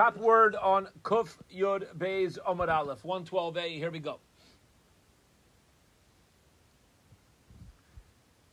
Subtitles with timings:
[0.00, 3.76] Top word on Kuf Yud Beis Omar Aleph, 112a.
[3.76, 4.18] Here we go.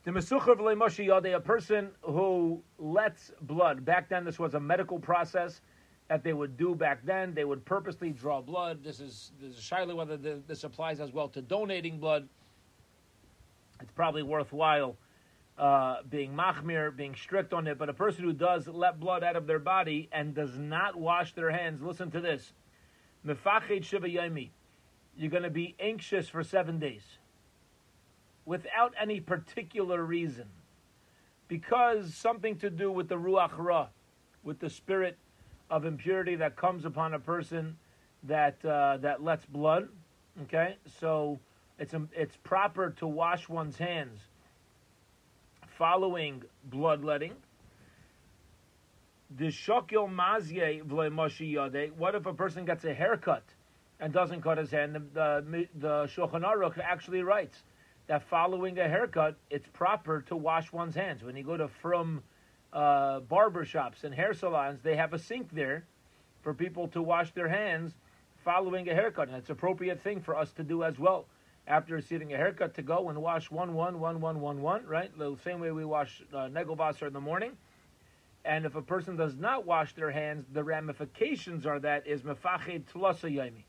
[0.04, 3.82] The Mesucha V'le Yade, a person who lets blood.
[3.82, 5.62] Back then, this was a medical process
[6.08, 7.32] that they would do back then.
[7.32, 8.84] They would purposely draw blood.
[8.84, 12.28] This is this is shyly whether this applies as well to donating blood.
[13.80, 14.98] It's probably worthwhile
[15.58, 17.78] uh, being machmir, being strict on it.
[17.78, 21.34] But a person who does let blood out of their body and does not wash
[21.34, 22.52] their hands, listen to this.
[23.24, 23.34] You're
[25.30, 27.02] going to be anxious for seven days
[28.46, 30.46] without any particular reason.
[31.48, 33.88] Because something to do with the ruach ra,
[34.44, 35.16] with the spirit
[35.70, 37.76] of impurity that comes upon a person
[38.22, 39.88] that uh, that lets blood.
[40.42, 41.40] Okay, so
[41.78, 44.27] it's it's proper to wash one's hands
[45.78, 47.32] following bloodletting.
[51.96, 53.44] What if a person gets a haircut
[54.00, 54.96] and doesn't cut his hand?
[55.14, 57.62] The the, the Shulchan Aruch actually writes
[58.08, 61.22] that following a haircut, it's proper to wash one's hands.
[61.22, 62.22] When you go to from
[62.72, 65.84] uh, barber shops and hair salons, they have a sink there
[66.42, 67.92] for people to wash their hands
[68.44, 71.26] following a haircut, and it's appropriate thing for us to do as well
[71.68, 75.16] after receiving a haircut to go and wash one one one one one one right
[75.18, 77.52] the same way we wash uh, in the morning.
[78.44, 82.86] And if a person does not wash their hands, the ramifications are that is mefached
[82.94, 83.64] tlasa yaimi.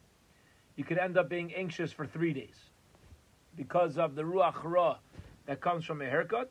[0.78, 2.56] You could end up being anxious for three days
[3.58, 4.96] because of the ruach ra
[5.46, 6.50] that comes from a haircut.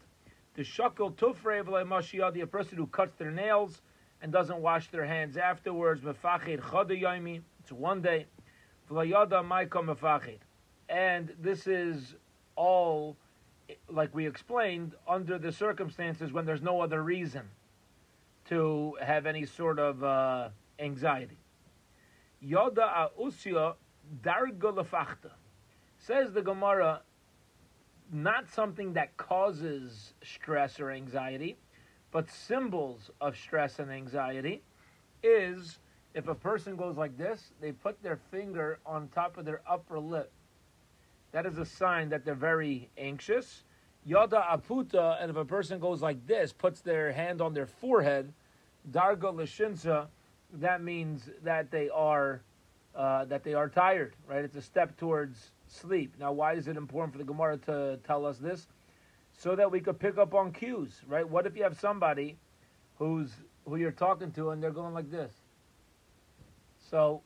[0.55, 3.81] The tufrei v'le'mashiyadi, a person who cuts their nails
[4.21, 7.41] and doesn't wash their hands afterwards, mefached chada yaimi.
[7.61, 8.27] It's one day.
[8.91, 10.41] V'layada maika mefached
[10.89, 12.15] and this is
[12.57, 13.17] all,
[13.91, 17.43] like we explained, under the circumstances when there's no other reason
[18.49, 21.39] to have any sort of uh, anxiety.
[22.45, 23.75] Yoda a usya
[24.23, 25.33] darga lefachta.
[25.99, 27.03] Says the Gemara,
[28.11, 31.59] not something that causes stress or anxiety,
[32.11, 34.63] but symbols of stress and anxiety
[35.23, 35.79] is
[36.15, 39.99] if a person goes like this, they put their finger on top of their upper
[39.99, 40.33] lip
[41.33, 43.65] that is a sign that they're very anxious.
[44.05, 48.33] Yada aputa, and if a person goes like this, puts their hand on their forehead,
[48.91, 50.07] darga lishinsa,
[50.55, 52.41] that means that they are
[52.95, 54.15] uh, that they are tired.
[54.27, 54.45] Right?
[54.45, 56.15] It's a step towards sleep.
[56.19, 58.67] Now, why is it important for the Gemara to tell us this?
[59.37, 61.03] So that we could pick up on cues.
[61.07, 61.29] Right?
[61.29, 62.39] What if you have somebody
[62.97, 63.31] who's
[63.67, 65.33] who you're talking to and they're going like this?
[66.91, 67.23] So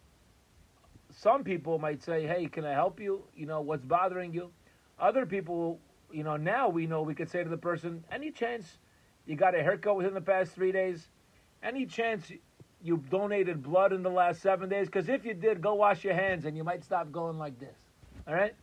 [1.14, 3.24] some people might say, "Hey, can I help you?
[3.34, 4.52] You know, what's bothering you?"
[4.98, 5.80] Other people,
[6.10, 8.78] you know, now we know we could say to the person, "Any chance
[9.26, 11.08] you got a haircut within the past three days?
[11.62, 12.32] Any chance
[12.82, 14.86] you donated blood in the last seven days?
[14.86, 17.76] Because if you did, go wash your hands, and you might stop going like this."
[18.26, 18.54] All right.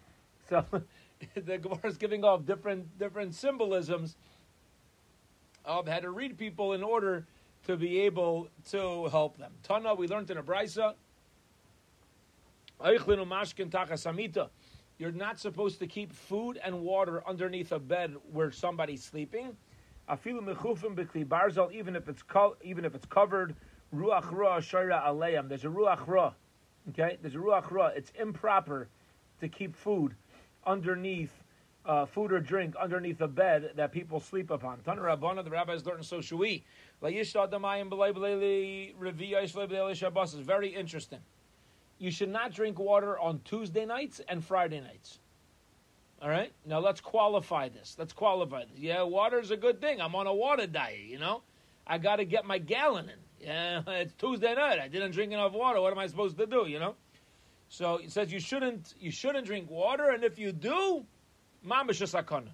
[0.50, 0.66] So
[1.36, 4.18] the Gemara is giving off different different symbolisms
[5.66, 7.26] of how to read people in order
[7.68, 9.52] to be able to help them.
[9.64, 10.96] Tana, we learned in a brisa
[12.82, 13.18] you're
[15.12, 19.58] not supposed to keep food and water underneath a bed where somebody's sleeping.
[20.26, 23.56] Even if it's co- even if it's covered,
[23.94, 25.50] ruach ra aleim.
[25.50, 26.34] There's a ruach ra.
[26.90, 27.88] Okay, there's a ruach ra.
[27.88, 28.88] It's improper
[29.40, 30.16] to keep food
[30.66, 31.44] underneath
[31.86, 34.80] uh, food or drink underneath a bed that people sleep upon.
[34.82, 36.20] Tana Rabbana, the rabbis learned, so.
[36.20, 36.32] Is
[40.40, 41.20] very interesting
[42.00, 45.20] you should not drink water on Tuesday nights and Friday nights.
[46.22, 46.52] All right?
[46.66, 47.96] Now let's qualify this.
[48.00, 48.80] Let's qualify this.
[48.80, 50.02] Yeah, water is a good thing.
[50.02, 51.44] I'm on a water diet, you know?
[51.86, 53.48] I got to get my gallon in.
[53.48, 54.80] Yeah, it's Tuesday night.
[54.80, 55.80] I didn't drink enough water.
[55.82, 56.96] What am I supposed to do, you know?
[57.70, 61.06] So it says you shouldn't you shouldn't drink water, and if you do,
[61.64, 62.50] shasa sakana.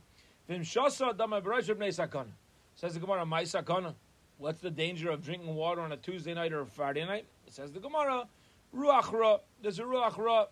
[2.76, 3.96] Says the Gemara, my sakana.
[4.38, 7.26] What's the danger of drinking water on a Tuesday night or a Friday night?
[7.48, 8.28] It says the Gemara,
[8.76, 9.38] ruach ra.
[9.62, 10.46] There's a ruach ra.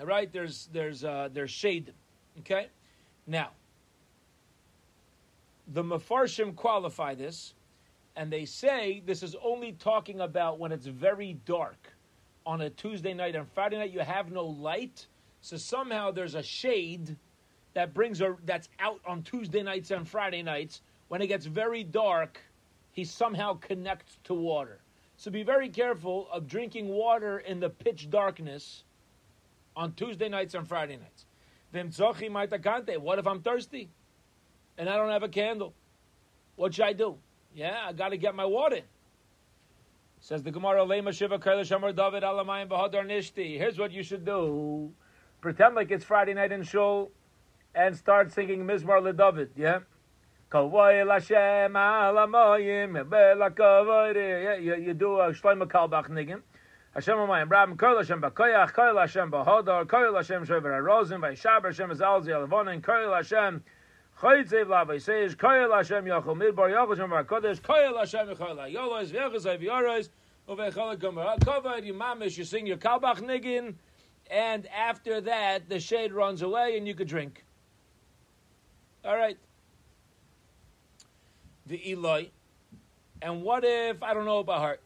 [0.00, 0.30] All right.
[0.32, 1.92] There's there's uh, there's shade.
[2.40, 2.68] Okay.
[3.26, 3.50] Now,
[5.68, 7.54] the mefarshim qualify this,
[8.16, 11.92] and they say this is only talking about when it's very dark
[12.44, 13.92] on a Tuesday night and Friday night.
[13.92, 15.06] You have no light,
[15.40, 17.16] so somehow there's a shade
[17.74, 20.82] that brings a that's out on Tuesday nights and Friday nights.
[21.08, 22.40] When it gets very dark,
[22.92, 24.81] he somehow connects to water.
[25.22, 28.82] So be very careful of drinking water in the pitch darkness
[29.76, 31.26] on Tuesday nights and Friday nights.
[33.00, 33.88] What if I'm thirsty
[34.76, 35.74] and I don't have a candle?
[36.56, 37.18] What should I do?
[37.54, 38.80] Yeah, I got to get my water.
[40.18, 43.58] Says the Gemara, Lema Shiva David.
[43.58, 44.90] Here's what you should do.
[45.40, 47.12] Pretend like it's Friday night in Shul
[47.76, 49.78] and start singing Mizmor LeDavid, yeah?
[50.52, 56.42] Kavoy Lashem Alamayim Bela Kavoy You, do a Shlomo Carlebach Nigim.
[56.92, 61.88] Hashem Amayim Rabim Koil Hashem Bakoyach Koil Hashem Bahadar Koil Hashem Shover HaRozim Vaishaber Hashem
[61.88, 63.64] Azalzi Alavonin Koil Hashem
[64.20, 69.58] Chaytzev Lavai says Koil Hashem Yachol Midbar Yachol Hashem Kodesh Koil Hashem Yachol Yolos V'Yachos
[69.58, 70.10] V'Yoros
[70.50, 73.76] Uvechol Gomer Kavod You mamish You sing your Carlebach Nigin
[74.30, 77.42] and after that the shade runs away and you could drink.
[79.02, 79.38] All right.
[81.66, 82.30] The Eloi.
[83.20, 84.78] And what if I don't know about her?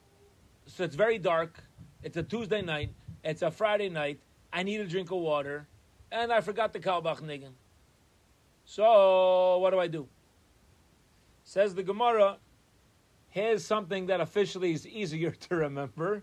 [0.67, 1.63] So it's very dark.
[2.03, 2.93] It's a Tuesday night.
[3.25, 4.21] It's a Friday night.
[4.53, 5.67] I need a drink of water,
[6.13, 7.53] and I forgot the Carlebach Nigan.
[8.65, 10.09] So what do I do?
[11.45, 12.39] Says the Gemara.
[13.29, 16.23] Here's something that officially is easier to remember.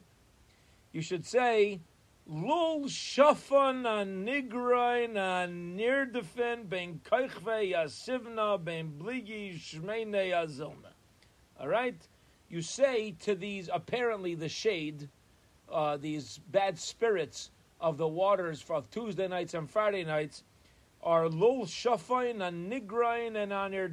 [0.91, 1.81] You should say
[2.25, 3.83] Lul shafan
[4.23, 5.15] nigrain
[5.75, 10.93] nirdefen ben koichve yasivna ben bligi shmeine yazilna.
[11.59, 12.01] All right?
[12.47, 15.09] You say to these, apparently the shade,
[15.69, 20.43] uh, these bad spirits of the waters of Tuesday nights and Friday nights,
[21.01, 23.91] are lul shafain a nigrain and anir.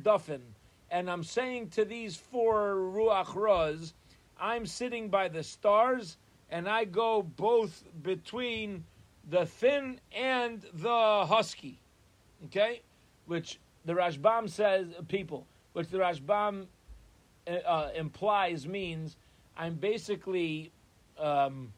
[0.88, 3.92] And I'm saying to these four ruach
[4.38, 6.16] I'm sitting by the stars
[6.50, 8.84] and I go both between
[9.28, 11.78] the thin and the husky.
[12.46, 12.82] Okay?
[13.26, 16.66] Which the Rashbam says, people, which the Rashbam
[17.46, 19.16] uh, uh, implies means
[19.56, 20.72] I'm basically
[21.18, 21.72] um,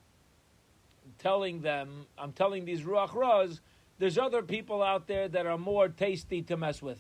[1.19, 3.61] telling them, I'm telling these Ruach Raz,
[3.99, 6.99] there's other people out there that are more tasty to mess with.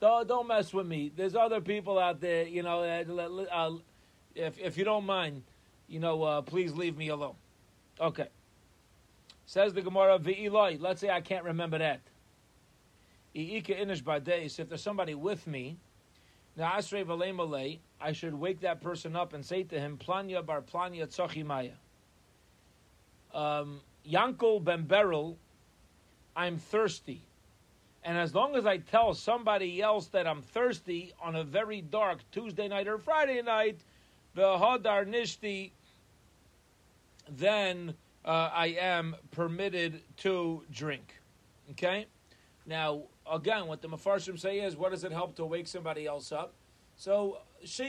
[0.00, 1.10] Don't, don't mess with me.
[1.14, 3.76] There's other people out there, you know, uh, uh
[4.34, 5.42] if, if you don't mind
[5.90, 7.34] you know, uh, please leave me alone.
[8.00, 8.28] Okay.
[9.44, 10.80] Says the Gemara, V'iloi.
[10.80, 12.00] Let's say I can't remember that.
[13.34, 14.58] I'ika inish.
[14.58, 15.76] If there's somebody with me,
[16.58, 16.80] I
[18.12, 21.72] should wake that person up and say to him, Planya bar planya tzochi maya.
[23.34, 25.36] Um, Yankel ben Beryl,
[26.36, 27.22] I'm thirsty.
[28.02, 32.18] And as long as I tell somebody else that I'm thirsty on a very dark
[32.32, 33.80] Tuesday night or Friday night,
[34.34, 35.72] the Hadar Nishti,
[37.30, 37.94] then
[38.24, 41.20] uh, I am permitted to drink.
[41.72, 42.06] Okay?
[42.66, 46.32] Now, again, what the Mefarshim say is, what does it help to wake somebody else
[46.32, 46.54] up?
[46.96, 47.38] So,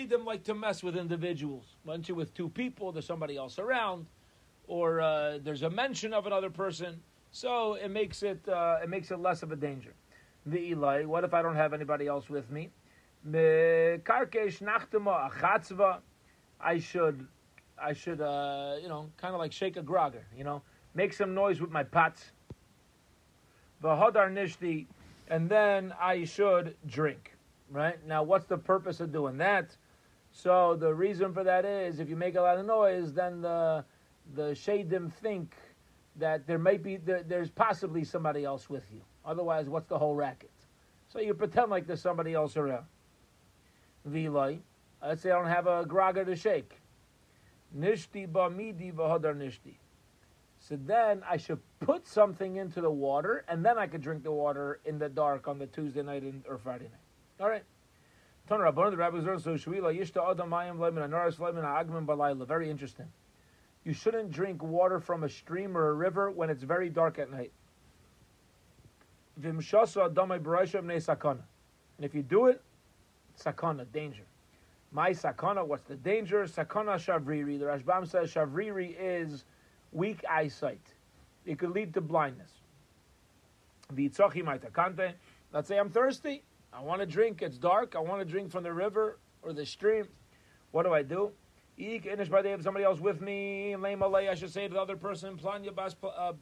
[0.05, 1.75] them like to mess with individuals.
[1.83, 4.05] Once you're with two people, there's somebody else around,
[4.67, 7.01] or uh, there's a mention of another person.
[7.31, 9.93] So it makes it uh, it makes it less of a danger.
[10.45, 12.69] The Eli, what if I don't have anybody else with me?
[16.59, 17.27] I should
[17.81, 20.62] I should, uh, you know, kind of like shake a grogger, you know,
[20.94, 22.31] make some noise with my pots.
[23.83, 24.86] V'hodar nishti,
[25.28, 27.33] and then I should drink,
[27.69, 28.06] right?
[28.06, 29.75] Now, what's the purpose of doing that?
[30.31, 33.84] So the reason for that is if you make a lot of noise, then the
[34.36, 35.56] the shadim think
[36.18, 39.01] that there might be there, there's possibly somebody else with you.
[39.25, 40.51] Otherwise, what's the whole racket?
[41.07, 42.86] So you pretend like there's somebody else around.
[44.10, 44.60] Vilay,
[45.04, 46.81] let's say I don't have a grogger to shake.
[47.77, 49.75] Nishti midi v'hadar nishti.
[50.60, 54.31] So then I should put something into the water, and then I could drink the
[54.31, 57.01] water in the dark on the Tuesday night or Friday night.
[57.39, 57.63] All right.
[62.48, 63.07] Very interesting.
[63.84, 67.31] You shouldn't drink water from a stream or a river when it's very dark at
[67.31, 67.51] night.
[69.41, 69.55] And
[72.00, 72.62] if you do it,
[73.39, 74.25] sakana, danger.
[74.91, 76.43] My sakana, what's the danger?
[76.43, 77.57] Sakana shavriri.
[77.57, 79.45] The Rashbam says shavriri is
[79.93, 80.93] weak eyesight.
[81.45, 82.51] It could lead to blindness.
[83.93, 86.43] Let's say I'm thirsty.
[86.74, 87.41] I want to drink.
[87.41, 87.95] It's dark.
[87.95, 90.07] I want to drink from the river or the stream.
[90.71, 91.31] What do I do?
[91.77, 96.33] If somebody else with me, I should say to the other person, Planya uh,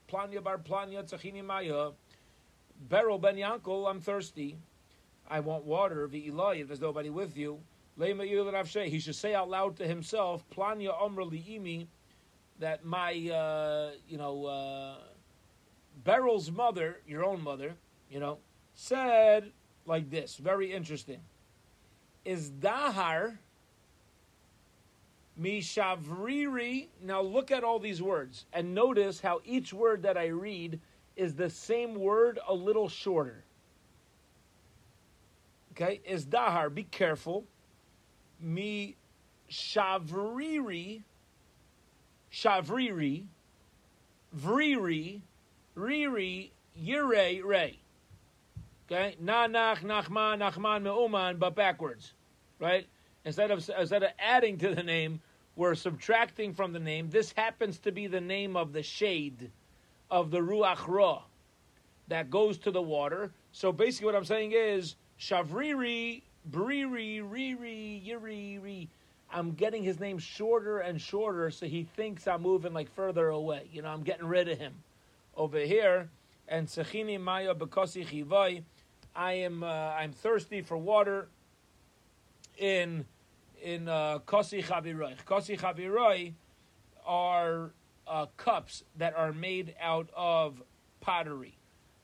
[0.42, 1.92] bar planya tzachini maya.
[2.90, 4.58] Beryl ben Yankel, I'm thirsty.
[5.30, 6.10] I want water.
[6.12, 7.60] If there's nobody with you,
[8.00, 11.88] he should say out loud to himself, Planya Omra Liimi,
[12.60, 14.96] that my, uh, you know, uh,
[16.04, 17.76] Beryl's mother, your own mother,
[18.10, 18.38] you know,
[18.74, 19.52] said
[19.86, 20.38] like this.
[20.38, 21.20] Very interesting.
[22.24, 23.38] Is Dahar
[25.40, 26.88] Mishavriri.
[27.02, 30.80] Now look at all these words and notice how each word that I read
[31.16, 33.44] is the same word a little shorter.
[35.72, 36.74] Okay, is Dahar.
[36.74, 37.46] Be careful
[38.40, 38.96] mi
[39.50, 41.04] shavriri
[42.32, 43.26] Shavriri,
[44.36, 45.22] Vriri,
[45.76, 47.80] Riri, Yirei, Rei.
[48.86, 49.16] Okay?
[49.24, 52.14] Nanach, Nachman, Nachman, Me'uman, but backwards.
[52.60, 52.88] Right?
[53.26, 55.22] Instead of, instead of adding to the name,
[55.56, 57.10] we're subtracting from the name.
[57.10, 59.52] This happens to be the name of the shade
[60.10, 61.24] of the Ruach Ra
[62.08, 63.32] that goes to the water.
[63.52, 68.90] So basically, what I'm saying is Shavriri, Briri, Riri, Yiri, Ri.
[69.32, 73.70] I'm getting his name shorter and shorter, so he thinks I'm moving like further away.
[73.72, 74.74] You know, I'm getting rid of him
[75.36, 76.10] over here.
[76.48, 78.64] And Sechini Maya Bekosi Chivai,
[79.16, 81.28] I am uh, I'm thirsty for water
[82.58, 83.06] in
[83.62, 85.16] in uh, Kosi Chaviroi.
[85.26, 86.34] Kosi Chaviroi
[87.06, 87.72] are
[88.08, 90.62] uh, cups that are made out of
[91.02, 91.56] pottery.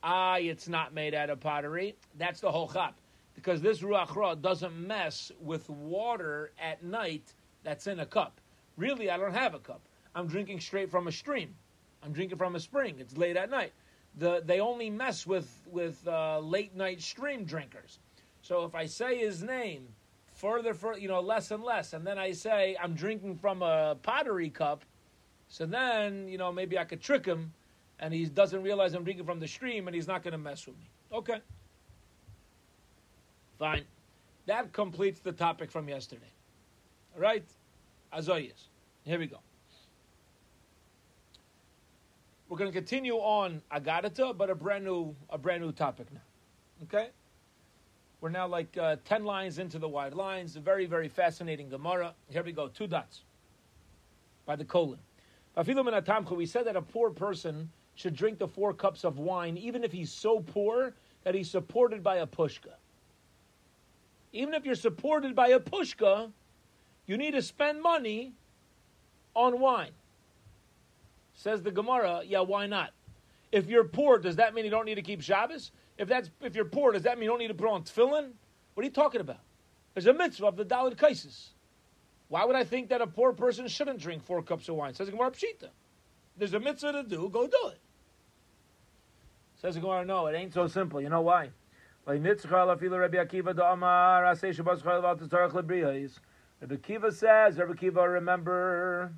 [0.02, 1.96] Ah, it's not made out of pottery.
[2.16, 2.94] That's the whole chap.
[3.36, 8.40] Because this Ruach Ra doesn't mess with water at night that's in a cup.
[8.76, 9.82] Really, I don't have a cup.
[10.14, 11.54] I'm drinking straight from a stream.
[12.02, 12.96] I'm drinking from a spring.
[12.98, 13.72] It's late at night.
[14.18, 17.98] The, they only mess with, with uh, late night stream drinkers.
[18.42, 19.88] So if I say his name
[20.32, 23.96] further, for you know, less and less, and then I say I'm drinking from a
[24.02, 24.84] pottery cup,
[25.48, 27.52] so then you know maybe I could trick him,
[27.98, 30.66] and he doesn't realize I'm drinking from the stream, and he's not going to mess
[30.66, 30.88] with me.
[31.12, 31.40] Okay,
[33.58, 33.84] fine.
[34.46, 36.30] That completes the topic from yesterday.
[37.14, 37.44] All right,
[38.12, 38.68] Azoyas.
[39.04, 39.38] Here we go.
[42.48, 46.20] We're going to continue on Agadata, but a brand new a brand new topic now.
[46.84, 47.10] Okay.
[48.20, 50.56] We're now like uh, 10 lines into the wide lines.
[50.56, 52.14] A very, very fascinating Gemara.
[52.28, 53.22] Here we go, two dots
[54.46, 54.98] by the colon.
[55.56, 59.92] We said that a poor person should drink the four cups of wine, even if
[59.92, 60.94] he's so poor
[61.24, 62.74] that he's supported by a pushka.
[64.36, 66.30] Even if you're supported by a pushka,
[67.06, 68.32] you need to spend money
[69.34, 69.92] on wine.
[71.34, 72.90] Says the Gemara, yeah, why not?
[73.52, 75.70] If you're poor, does that mean you don't need to keep Shabbos?
[75.98, 78.32] If that's if you're poor, does that mean you don't need to put on tefillin?
[78.74, 79.40] What are you talking about?
[79.94, 81.48] There's a mitzvah of the Dalit Kaisis.
[82.28, 84.92] Why would I think that a poor person shouldn't drink four cups of wine?
[84.92, 85.70] Says the Gemara Pshita.
[86.36, 87.78] There's a mitzvah to do, go do it.
[89.62, 91.00] Says the Gemara, no, it ain't so simple.
[91.00, 91.50] You know why?
[92.06, 92.20] Rabbi
[96.76, 99.12] Akiva says, Rabbi Akiva, remember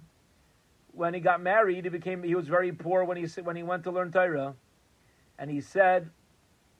[0.93, 3.85] when he got married, he became he was very poor when he when he went
[3.85, 4.55] to learn Torah,
[5.39, 6.09] and he said,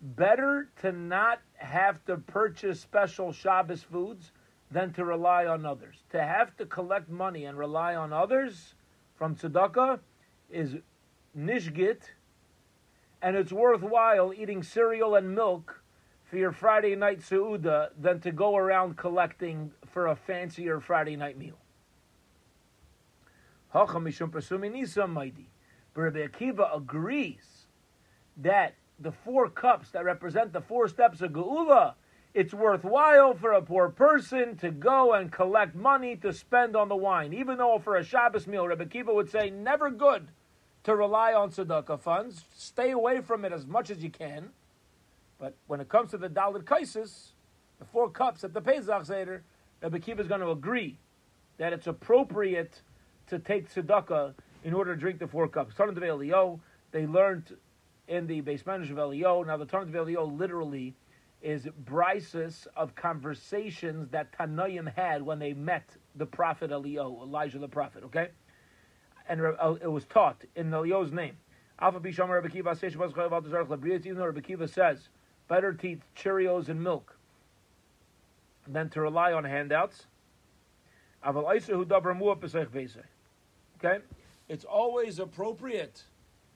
[0.01, 4.33] better to not have to purchase special Shabbos foods
[4.71, 6.05] than to rely on others.
[6.11, 8.75] To have to collect money and rely on others
[9.17, 9.99] from tzedakah
[10.51, 10.77] is
[11.37, 12.01] nishgit,
[13.21, 15.83] and it's worthwhile eating cereal and milk
[16.29, 21.39] for your Friday night seuda than to go around collecting for a fancier Friday night
[21.39, 21.57] meal.
[23.73, 23.89] But
[26.03, 27.67] Rabbi Akiva agrees
[28.37, 31.95] that the four cups that represent the four steps of Geula,
[32.35, 36.97] it's worthwhile for a poor person to go and collect money to spend on the
[36.97, 37.33] wine.
[37.33, 40.29] Even though for a Shabbos meal, Rabbi Akiva would say, never good
[40.85, 42.45] to rely on tzedakah funds.
[42.55, 44.51] Stay away from it as much as you can.
[45.39, 47.31] But when it comes to the Dalit Kaisis,
[47.79, 49.45] the four cups at the Pesach Seder,
[49.83, 50.99] Rebbe Kiva is going to agree
[51.59, 52.83] that it's appropriate
[53.29, 55.75] to take tzedakah in order to drink the four cups.
[55.77, 57.57] Tarnum de Elio, they learned
[58.09, 59.43] in the basement of Elio.
[59.45, 60.95] Now, the term of Elio literally
[61.41, 67.69] is brises of conversations that Tanoim had when they met the prophet Elio, Elijah the
[67.69, 68.29] prophet, okay?
[69.29, 71.37] And it was taught in Elio's name.
[71.81, 75.09] Alpha Bisham Rebbe Kiva even though Rebbe Kiva says,
[75.49, 77.17] better to eat Cheerios and milk
[78.67, 80.07] than to rely on handouts.
[83.79, 84.03] Okay?
[84.49, 86.05] It's always appropriate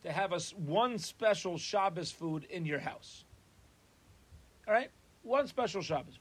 [0.05, 3.25] to have a, one special Shabbos food in your house.
[4.69, 4.91] All right?
[5.23, 6.19] One special Shabbos.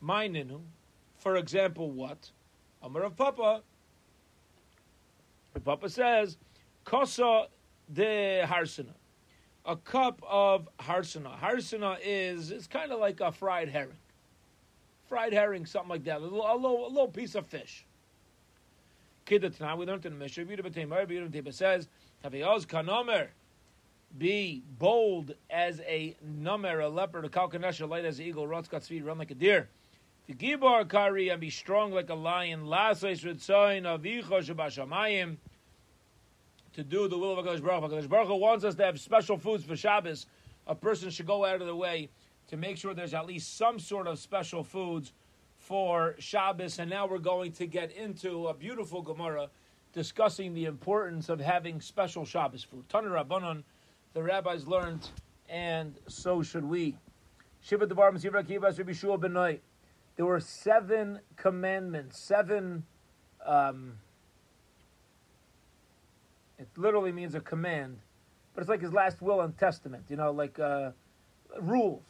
[0.00, 0.60] My ninu,
[1.18, 2.30] for example, what?
[2.82, 3.62] Amar Rav Papa.
[5.64, 6.38] Papa says,
[6.84, 7.46] Kosa
[7.92, 8.94] de harsana.
[9.70, 11.38] A cup of harsana.
[11.38, 13.94] Harsana is it's kind of like a fried herring.
[15.08, 16.16] Fried herring, something like that.
[16.16, 17.86] A little, a little, a little piece of fish.
[19.26, 21.86] Kiddatana, we learned in the Mishnah, It says,
[22.24, 23.28] Taviyos kanomer.
[24.18, 29.04] Be bold as a number, a leopard, a kalkanesha, light as an eagle, rotzkat speed,
[29.04, 29.68] run like a deer.
[30.26, 32.64] The gibar kari and be strong like a lion.
[32.64, 35.36] Lasais ritzayin avicha shabashamayim.
[36.74, 39.36] To do the will of HaKadosh Baruch HaKadosh Baruch Hu wants us to have special
[39.36, 40.26] foods for Shabbos.
[40.68, 42.10] A person should go out of the way
[42.48, 45.12] to make sure there's at least some sort of special foods
[45.58, 46.78] for Shabbos.
[46.78, 49.48] And now we're going to get into a beautiful Gemara
[49.92, 52.88] discussing the importance of having special Shabbos food.
[52.88, 53.64] Tanur Rabbanon,
[54.14, 55.08] the rabbis learned,
[55.48, 56.96] and so should we.
[57.62, 59.60] Shiva Devar Masivra Kivas Rabbi Shua Benoit.
[60.14, 62.84] There were seven commandments, seven.
[63.44, 63.94] Um,
[66.60, 67.98] it literally means a command,
[68.54, 70.04] but it's like his last will and testament.
[70.08, 70.90] You know, like uh,
[71.58, 72.04] rules.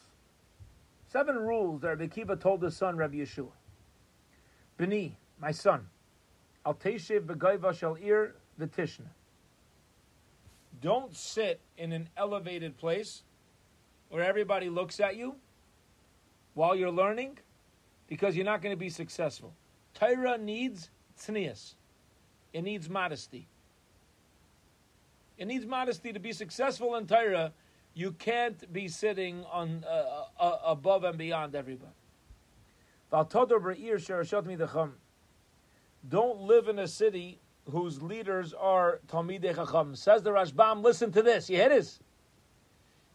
[1.07, 3.53] Seven rules that Rabbi Kiva told his son Rabbi Yeshua.
[4.77, 5.87] Beni, my son,
[6.67, 9.07] al teshev begayva shel ir v'tishna.
[10.83, 13.23] Don't sit in an elevated place
[14.09, 15.37] where everybody looks at you
[16.55, 17.39] while you're learning
[18.09, 19.53] because you're not going to be successful.
[19.95, 21.75] Torah needs tznius.
[22.53, 23.47] It needs modesty.
[25.41, 27.53] It needs modesty to be successful in Torah.
[27.95, 31.91] You can't be sitting on uh, uh, above and beyond everybody.
[36.09, 39.97] Don't live in a city whose leaders are Talmidei Chacham.
[39.97, 41.49] Says the Rashbam, listen to this.
[41.49, 42.01] You hear this?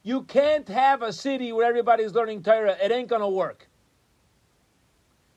[0.01, 2.75] You can't have a city where everybody's learning Torah.
[2.83, 3.69] It ain't going to work.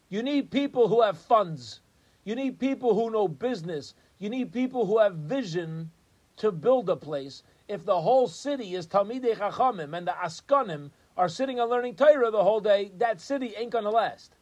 [0.08, 1.80] You need people who have funds.
[2.24, 3.92] You need people who know business.
[4.18, 5.90] You need people who have vision
[6.38, 7.42] to build a place.
[7.68, 12.30] If the whole city is Talmidei Chachamim and the Askanim are sitting and learning Torah
[12.30, 14.32] the whole day, that city ain't going to last.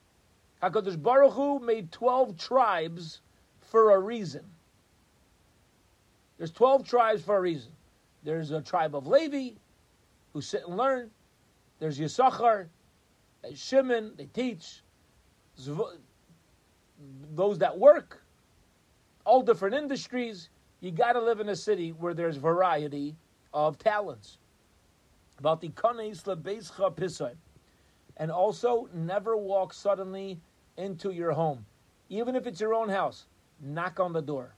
[0.63, 3.21] HaKadosh Baruch Hu made 12 tribes
[3.61, 4.45] for a reason.
[6.39, 7.73] There's 12 tribes for a reason.
[8.23, 9.57] There's a tribe of Levi
[10.33, 11.11] who sit and learn.
[11.79, 12.69] There's Yisachar,
[13.55, 14.83] Shimon, they teach
[17.35, 18.23] those that work,
[19.25, 20.49] all different industries.
[20.81, 23.17] You got to live in a city where there's variety
[23.53, 24.39] of talents.
[25.39, 27.35] About the kanes lebeischa pisay,
[28.17, 30.41] and also never walk suddenly
[30.77, 31.65] into your home,
[32.09, 33.27] even if it's your own house.
[33.61, 34.55] Knock on the door,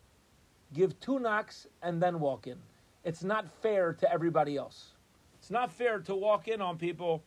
[0.73, 2.59] give two knocks, and then walk in.
[3.05, 4.93] It's not fair to everybody else.
[5.39, 7.23] It's not fair to walk in on people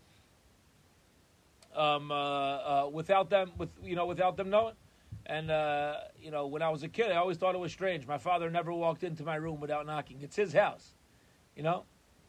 [1.75, 4.75] um, uh, uh, without them, with you know, without them knowing.
[5.25, 8.07] And uh, you know, when I was a kid, I always thought it was strange.
[8.07, 10.19] My father never walked into my room without knocking.
[10.21, 10.95] It's his house,
[11.55, 11.86] you know.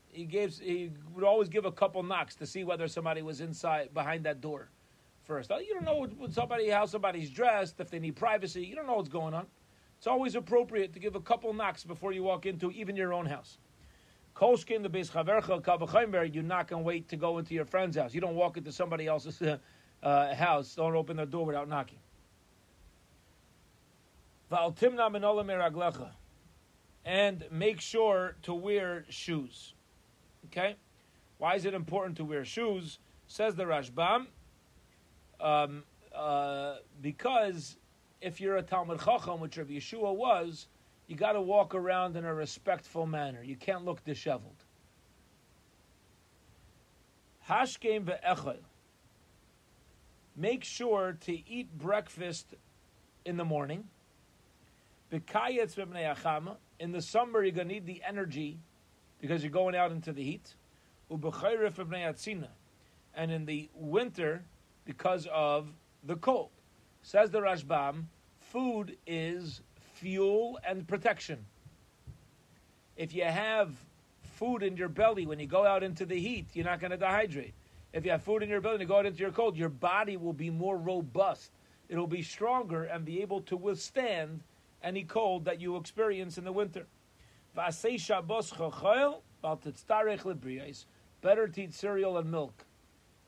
[0.09, 3.95] He gave he would always give a couple knocks to see whether somebody was inside
[3.95, 4.69] behind that door.
[5.25, 8.65] First, uh, you don't know somebody how somebody's dressed, if they need privacy.
[8.65, 9.47] You don't know what's going on.
[9.97, 13.25] It's always appropriate to give a couple knocks before you walk into even your own
[13.25, 13.59] house.
[14.35, 18.13] Kolshkin the base chavercha you knock and wait to go into your friend's house.
[18.13, 19.41] You don't walk into somebody else's
[20.03, 20.75] uh, house.
[20.75, 21.99] Don't open the door without knocking.
[27.05, 29.75] And make sure to wear shoes.
[30.47, 30.77] Okay?
[31.39, 32.99] Why is it important to wear shoes?
[33.27, 34.27] Says the Rashbam.
[35.41, 35.85] Um,
[36.15, 37.77] uh, because
[38.21, 40.69] if you're a Talmud Chacham, which Rabbi Yeshua was,
[41.07, 43.43] you got to walk around in a respectful manner.
[43.43, 44.65] You can't look disheveled.
[47.49, 48.59] Hashkem ve'echel.
[50.37, 52.55] Make sure to eat breakfast
[53.25, 53.85] in the morning.
[55.13, 58.59] In the summer, you're going to need the energy
[59.21, 60.55] because you're going out into the heat.
[63.15, 64.43] And in the winter,
[64.87, 65.69] because of
[66.03, 66.49] the cold.
[67.03, 68.05] Says the Rashbam,
[68.41, 69.61] food is
[69.95, 71.45] fuel and protection.
[72.97, 73.75] If you have
[74.23, 76.97] food in your belly when you go out into the heat, you're not going to
[76.97, 77.53] dehydrate.
[77.93, 79.69] If you have food in your belly and you go out into your cold, your
[79.69, 81.51] body will be more robust.
[81.91, 84.41] It'll be stronger and be able to withstand
[84.83, 86.87] any cold that you experience in the winter.
[91.21, 92.65] Better to eat cereal and milk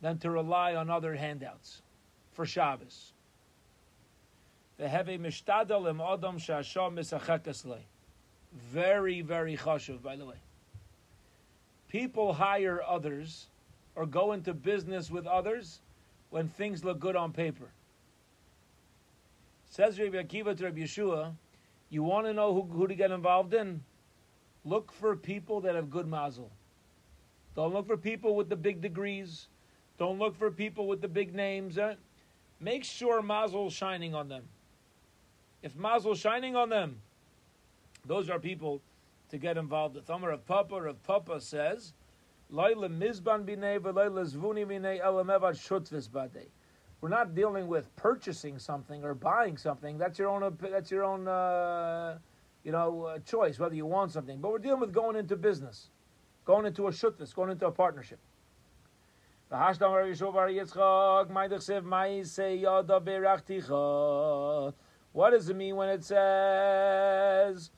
[0.00, 1.82] than to rely on other handouts
[2.32, 3.12] for Shabbos.
[8.52, 10.36] Very, very chashuv, by the way.
[11.88, 13.46] People hire others
[13.94, 15.80] or go into business with others
[16.30, 17.70] when things look good on paper.
[19.70, 21.32] Says Rabbi Akiva to Rabbi Yeshua,
[21.94, 23.82] you want to know who, who to get involved in?
[24.64, 26.50] Look for people that have good mazel.
[27.54, 29.48] Don't look for people with the big degrees.
[29.98, 31.78] Don't look for people with the big names.
[31.78, 31.94] Eh?
[32.60, 34.44] Make sure mazel shining on them
[35.64, 37.00] if Mazel shining on them,
[38.04, 38.82] those are people
[39.30, 39.94] to get involved.
[39.94, 41.94] The Thomer Rav Papa Rav Papa says,
[42.50, 46.48] Laila Mizban Zvuni Elamevad Shutvis Bade.
[47.04, 49.98] We're not dealing with purchasing something or buying something.
[49.98, 50.56] That's your own.
[50.58, 51.28] That's your own.
[51.28, 52.16] Uh,
[52.62, 54.40] you know, uh, choice whether you want something.
[54.40, 55.90] But we're dealing with going into business,
[56.46, 58.20] going into a shutvis, going into a partnership.
[65.12, 67.70] What does it mean when it says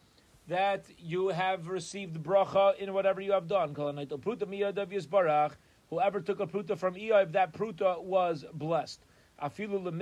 [0.46, 3.74] that you have received bracha in whatever you have done?
[3.74, 4.06] Whoever
[6.20, 9.00] took a pruta from Eiv, that pruta was blessed.
[9.38, 9.92] Even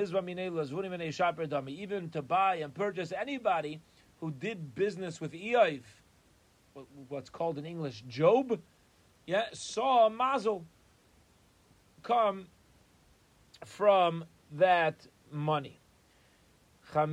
[2.11, 3.81] to buy and purchase anybody
[4.20, 5.83] who did business with Eiv,
[7.09, 8.61] what's called in English Job,
[9.27, 10.64] yeah, saw a mazel
[12.03, 12.47] come
[13.64, 15.81] from that money.
[16.92, 17.07] Now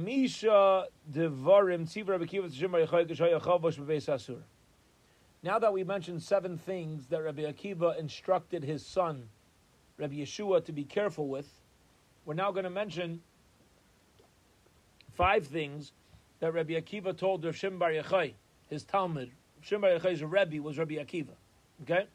[5.57, 9.29] that we mentioned seven things that Rabbi Akiva instructed his son,
[9.97, 11.60] Rabbi Yeshua, to be careful with,
[12.31, 13.19] we're now going to mention
[15.15, 15.91] five things
[16.39, 17.91] that Rabbi Akiva told Rav Shimon Bar
[18.69, 19.31] his Talmud.
[19.59, 21.33] Shimon Bar Yochai's Rebbe was Rabbi Akiva.
[21.81, 22.07] Okay?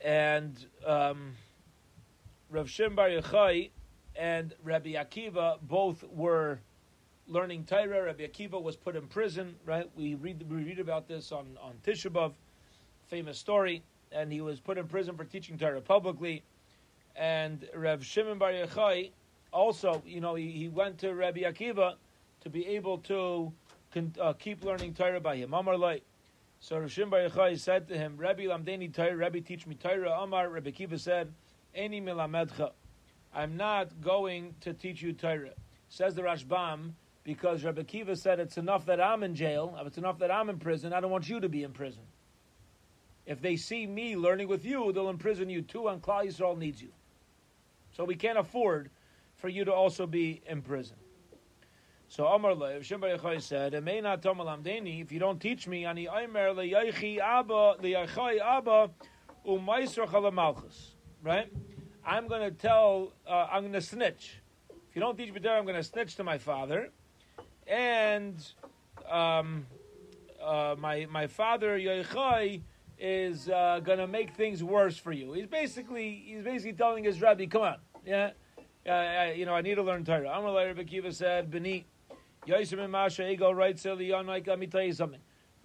[0.00, 1.36] And um,
[2.50, 3.10] Rav Shimon Bar
[4.16, 6.58] and Rabbi Akiva both were
[7.28, 8.06] learning Torah.
[8.06, 9.88] Rabbi Akiva was put in prison, right?
[9.94, 12.32] We read we read about this on on Tisha
[13.06, 16.42] famous story, and he was put in prison for teaching Torah publicly.
[17.18, 19.10] And Rav Shimon Bar Yochai
[19.52, 21.94] also, you know, he, he went to Rabbi Akiva
[22.42, 23.52] to be able to
[24.20, 25.52] uh, keep learning Torah by him.
[25.52, 26.00] Amar Lai.
[26.60, 30.12] So Rav Shimon Bar Yochai said to him, Rabbi Lamdeni Torah, Rabbi teach me Torah.
[30.20, 31.32] Amar Rabbi Akiva said,
[31.76, 32.70] Eni milamedcha.
[33.34, 35.50] I'm not going to teach you Torah.
[35.88, 36.92] Says the Rashbam,
[37.24, 40.58] because Rabbi Kiva said it's enough that I'm in jail, it's enough that I'm in
[40.58, 42.02] prison, I don't want you to be in prison.
[43.26, 46.80] If they see me learning with you, they'll imprison you too, and Klal Yisrael needs
[46.80, 46.88] you.
[47.98, 48.90] So we can't afford
[49.34, 50.96] for you to also be in prison.
[52.06, 58.38] So Amar Lev Shimbar Yechai said, If you don't teach me, ani Aimer Abba leYachai
[58.38, 58.90] Abba
[59.44, 60.94] uMaisra Chalamalchus.
[61.24, 61.52] Right?
[62.06, 64.42] I'm going to tell, uh, I'm going to snitch.
[64.70, 66.90] If you don't teach me Torah, I'm going to snitch to my father.
[67.66, 68.36] And
[69.10, 69.66] um,
[70.40, 72.62] uh, my, my father, Yochai,
[73.00, 75.32] is uh, going to make things worse for you.
[75.32, 77.76] He's basically, he's basically telling his rabbi, come on,
[78.08, 78.30] yeah,
[78.88, 80.30] uh, you know, I need to learn Torah.
[80.30, 81.84] Amar Rabbi Kiva said, Beni,
[82.46, 83.98] Yosem and Masha Ego writes, let
[84.58, 85.20] me tell you something.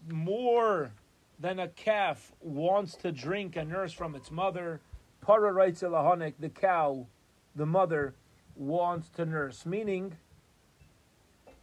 [0.10, 0.91] More
[1.39, 4.82] than a calf wants to drink and nurse from its mother,
[5.21, 7.08] Para writes the cow,
[7.56, 8.13] the mother,
[8.58, 9.65] wants to nurse.
[9.65, 10.17] Meaning,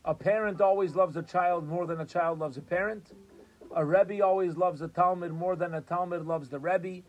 [0.06, 3.12] a parent always loves a child more than a child loves a parent.
[3.76, 7.02] A Rebbe always loves a Talmud more than a Talmud loves the Rebbe.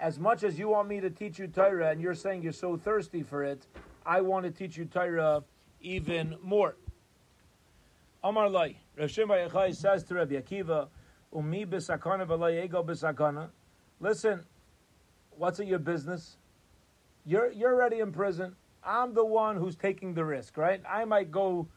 [0.00, 2.76] As much as you want me to teach you Torah and you're saying you're so
[2.76, 3.66] thirsty for it,
[4.04, 5.42] I want to teach you Torah
[5.80, 6.76] even more.
[8.22, 10.88] Amar Lai, Rav Shimon says to Rabbi Akiva,
[11.34, 13.50] Umi b'sakana v'lay ego b'sakana.
[14.00, 14.44] Listen,
[15.36, 16.36] What's it your business?
[17.24, 18.54] You're you're already in prison.
[18.84, 20.80] I'm the one who's taking the risk, right?
[20.88, 21.68] I might go,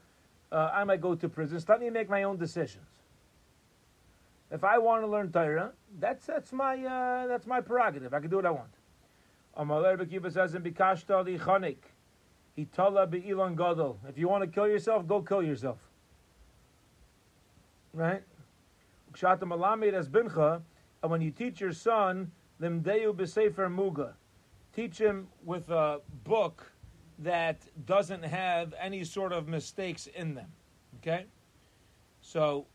[0.52, 1.60] uh, I might go to prison.
[1.68, 2.86] Let me make my own decisions.
[4.52, 8.14] If I want to learn Torah, that's that's my uh, that's my prerogative.
[8.14, 8.70] I can do what I want.
[9.58, 11.78] Amaler Bekiva says in Bikashta lichanik,
[12.58, 14.00] hitala be'ilan gadol.
[14.08, 15.80] If you want to kill yourself, go kill yourself.
[17.94, 18.24] Right?
[19.12, 20.62] Ukshata malamed as bincha,
[21.02, 22.32] and when you teach your son
[22.62, 24.14] Limdeu b'sefer muga.
[24.74, 26.72] Teach him with a book
[27.20, 30.52] that doesn't have any sort of mistakes in them.
[30.98, 31.26] Okay?
[32.22, 32.66] So,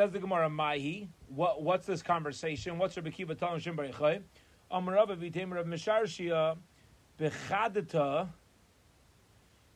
[0.00, 2.78] says the Gemara, Mahi, what, what's this conversation?
[2.78, 4.22] What's Rabbi Kiva telling Shem Barichai?
[4.72, 6.56] Amarava v'tem Rav Misharshia
[7.20, 8.28] b'chadata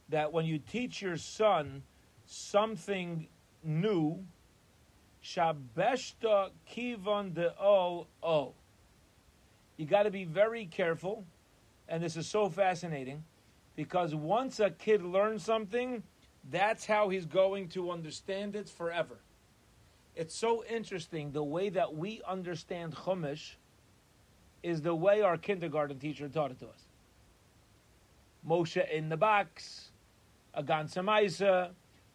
[0.09, 1.83] that when you teach your son
[2.25, 3.29] something
[3.63, 4.25] new,
[5.23, 8.55] Shabeshta kivan de o o.
[9.77, 11.27] You got to be very careful,
[11.87, 13.25] and this is so fascinating,
[13.77, 16.03] because once a kid learns something,
[16.51, 19.19] that's how he's going to understand it forever.
[20.17, 23.55] It's so interesting the way that we understand Chumash
[24.63, 26.85] is the way our kindergarten teacher taught it to us.
[28.49, 29.91] Moshe in the box,
[30.55, 31.71] Agan Samaisa,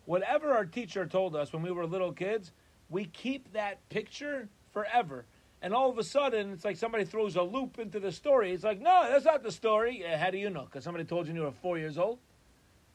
[0.05, 2.51] whatever our teacher told us when we were little kids,
[2.89, 5.25] we keep that picture forever.
[5.62, 8.53] And all of a sudden, it's like somebody throws a loop into the story.
[8.53, 10.01] It's like, no, that's not the story.
[10.01, 10.63] Yeah, how do you know?
[10.63, 12.19] Because somebody told you you were four years old.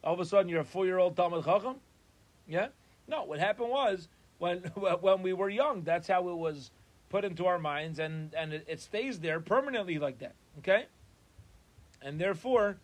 [0.03, 1.77] All of a sudden, you're a four-year-old Talmud Chacham.
[2.49, 2.69] Yeah.
[3.07, 4.59] No, what happened was when
[5.01, 6.70] when we were young, that's how it was
[7.09, 10.35] put into our minds, and and it, it stays there permanently like that.
[10.59, 10.87] Okay.
[12.03, 12.77] And therefore,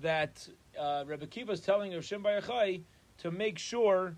[0.00, 0.48] that
[0.78, 2.26] uh, Rebbe Kiva is telling Rav Shem
[3.18, 4.14] to make sure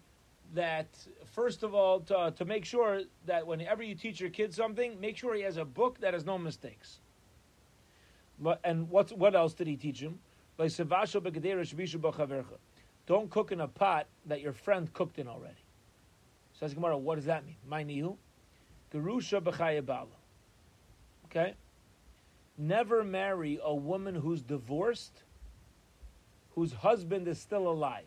[0.55, 0.87] that
[1.25, 5.17] first of all to, to make sure that whenever you teach your kid something, make
[5.17, 7.01] sure he has a book that has no mistakes.
[8.65, 10.19] And what's what else did he teach him?
[13.07, 15.55] Don't cook in a pot that your friend cooked in already.
[16.61, 17.57] Says Gemara, what does that mean?
[17.67, 18.17] My nihu,
[18.93, 20.07] gerusha b'chayabala.
[21.27, 21.55] Okay,
[22.59, 25.23] never marry a woman who's divorced,
[26.55, 28.05] whose husband is still alive.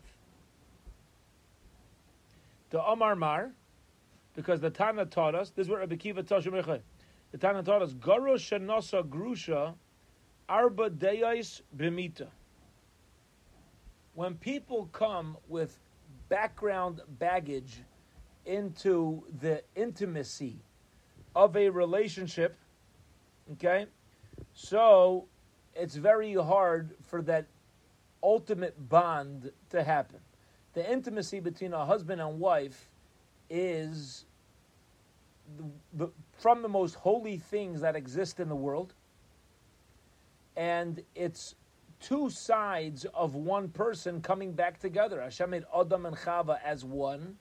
[2.69, 3.51] The Omar Mar,
[4.35, 5.51] because the Tana taught us.
[5.51, 9.75] This is what Rabbi Kiva taught The Tana taught us, Garo shenasa grusha
[10.47, 12.27] arba deyais b'mita
[14.15, 15.79] when people come with
[16.29, 17.81] background baggage
[18.45, 20.59] into the intimacy
[21.35, 22.55] of a relationship,
[23.53, 23.87] okay,
[24.53, 25.25] so
[25.75, 27.47] it's very hard for that
[28.21, 30.19] ultimate bond to happen.
[30.73, 32.89] The intimacy between a husband and wife
[33.49, 34.25] is
[35.57, 38.93] the, the, from the most holy things that exist in the world,
[40.55, 41.55] and it's
[41.99, 45.21] two sides of one person coming back together.
[45.21, 47.37] Hashem made Adam and Chava as one,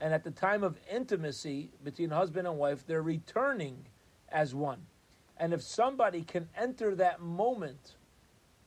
[0.00, 3.76] and at the time of intimacy between husband and wife, they're returning
[4.30, 4.80] as one.
[5.36, 7.96] And if somebody can enter that moment,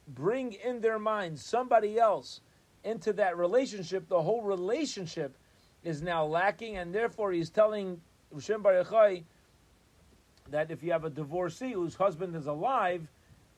[0.07, 2.41] bring in their mind somebody else
[2.83, 5.37] into that relationship, the whole relationship
[5.83, 7.99] is now lacking, and therefore he's telling
[8.33, 9.23] Hashem Bar Yochai
[10.49, 13.07] that if you have a divorcee whose husband is alive,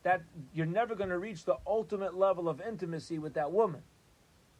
[0.03, 0.21] that
[0.53, 3.81] you're never going to reach the ultimate level of intimacy with that woman.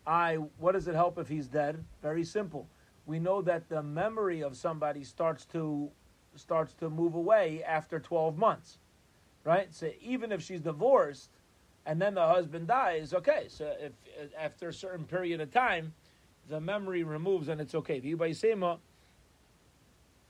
[0.08, 1.84] I what does it help if he's dead?
[2.02, 2.68] Very simple.
[3.06, 5.92] We know that the memory of somebody starts to
[6.36, 8.78] starts to move away after 12 months.
[9.44, 9.74] Right?
[9.74, 11.30] So even if she's divorced
[11.86, 13.46] and then the husband dies, okay.
[13.48, 13.94] So if
[14.38, 15.94] after a certain period of time
[16.50, 18.02] the memory removes and it's okay.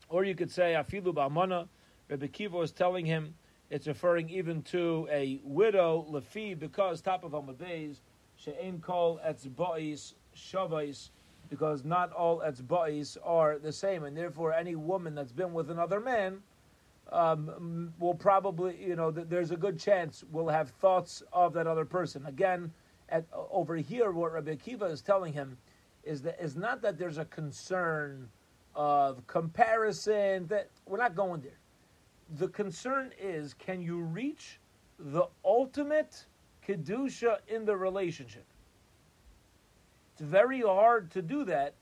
[0.07, 1.67] Or you could say Afilu Ba'mana,
[2.07, 3.35] Rebbe Kiva is telling him
[3.69, 8.01] it's referring even to a widow, lefi, because top of Amud Beis,
[8.35, 11.09] she'en kol etzba'is shavais,
[11.49, 15.99] because not all etzba'is are the same, and therefore any woman that's been with another
[15.99, 16.41] man
[17.11, 21.67] um, will probably, you know, th- there's a good chance will have thoughts of that
[21.67, 22.25] other person.
[22.25, 22.71] Again,
[23.09, 25.57] at, over here, what Rabbi Akiva is telling him
[26.03, 28.29] is that is not that there's a concern
[28.75, 31.59] of comparison that we're not going there
[32.37, 34.59] the concern is can you reach
[34.97, 36.25] the ultimate
[36.67, 38.45] kedusha in the relationship?
[40.15, 41.73] It's very hard to do that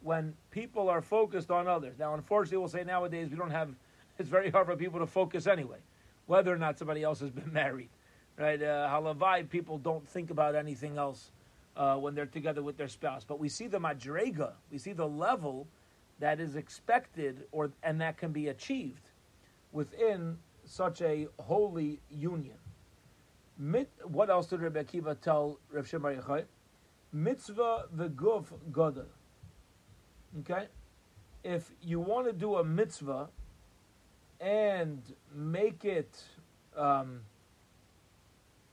[0.00, 1.98] when people are focused on others.
[1.98, 3.70] Now, unfortunately, we'll say nowadays we don't have.
[4.18, 5.76] It's very hard for people to focus anyway,
[6.24, 7.90] whether or not somebody else has been married,
[8.38, 8.62] right?
[8.62, 11.32] Uh, halavai people don't think about anything else
[11.76, 13.24] uh, when they're together with their spouse.
[13.24, 15.66] But we see the madrega, we see the level
[16.18, 19.10] that is expected, or and that can be achieved
[19.72, 22.56] within such a holy union.
[23.58, 26.46] Mit, what else did Rebbe Akiva tell Rav Shemar?
[27.16, 29.06] Mitzvah v'guf gadol.
[30.40, 30.68] Okay?
[31.42, 33.28] If you want to do a mitzvah
[34.40, 35.00] and
[35.34, 36.22] make it
[36.76, 37.20] um,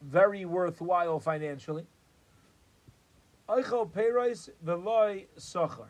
[0.02, 1.86] very worthwhile financially,
[3.48, 5.88] Eichel Peiros v'loy sachar.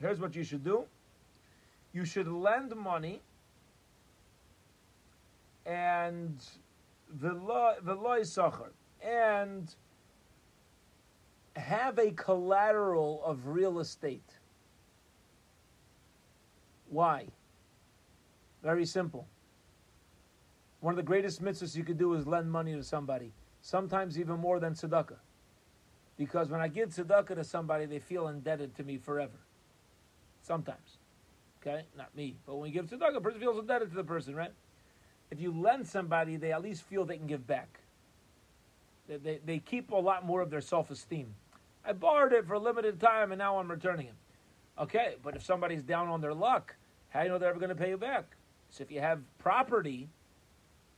[0.00, 0.84] Here's what you should do.
[1.92, 3.22] You should lend money
[5.66, 6.42] and
[7.18, 8.70] Veloy Sachar,
[9.02, 9.74] and
[11.56, 14.38] have a collateral of real estate.
[16.88, 17.26] Why?
[18.62, 19.26] Very simple.
[20.80, 24.38] One of the greatest mitzvahs you could do is lend money to somebody, sometimes even
[24.40, 25.18] more than tzedakah.
[26.16, 29.38] Because when I give tzedakah to somebody, they feel indebted to me forever.
[30.42, 30.98] Sometimes.
[31.60, 31.84] Okay?
[31.96, 32.36] Not me.
[32.46, 34.52] But when you give tzedakah, a person feels indebted to the person, right?
[35.32, 37.80] if you lend somebody, they at least feel they can give back.
[39.08, 41.34] They, they, they keep a lot more of their self esteem.
[41.84, 44.14] I borrowed it for a limited time and now I'm returning it.
[44.78, 46.74] Okay, but if somebody's down on their luck,
[47.10, 48.36] how do you know they're ever going to pay you back?
[48.70, 50.08] So if you have property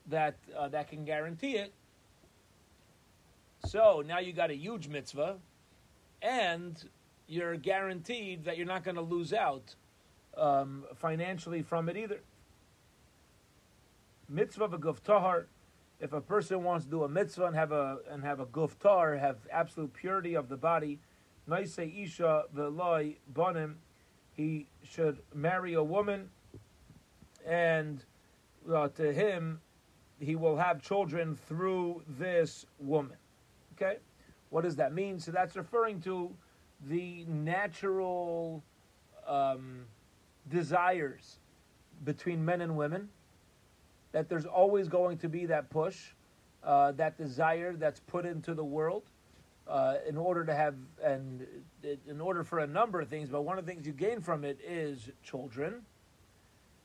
[0.06, 1.72] that uh, that can guarantee it,
[3.66, 5.38] so now you got a huge mitzvah,
[6.22, 6.82] and
[7.26, 9.74] you're guaranteed that you're not going to lose out
[10.36, 12.20] um, financially from it either
[14.28, 15.46] mitzvah of a guf tahar.
[16.00, 18.78] If a person wants to do a mitzvah and have a and have a guf
[18.78, 20.98] tahar, have absolute purity of the body,
[21.48, 23.74] isha veloy bonim,
[24.32, 26.30] he should marry a woman,
[27.46, 28.04] and
[28.72, 29.60] uh, to him,
[30.18, 33.16] he will have children through this woman.
[33.74, 33.98] Okay,
[34.50, 35.18] what does that mean?
[35.18, 36.34] So that's referring to
[36.86, 38.62] the natural
[39.26, 39.86] um,
[40.50, 41.38] desires
[42.04, 43.08] between men and women
[44.14, 46.12] that there's always going to be that push
[46.64, 49.02] uh, that desire that's put into the world
[49.68, 51.46] uh, in order to have, and
[52.06, 54.44] in order for a number of things, but one of the things you gain from
[54.44, 55.82] it is children.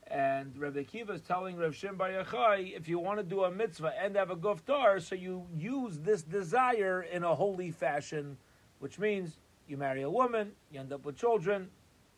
[0.07, 3.51] And Rabbi Akiva is telling Rav Shem Bar Yochai, if you want to do a
[3.51, 8.35] mitzvah and have a guftar, so you use this desire in a holy fashion,
[8.79, 9.37] which means
[9.67, 11.69] you marry a woman, you end up with children.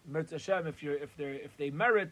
[0.09, 2.11] Mirz Hashem, if you're if they if they merit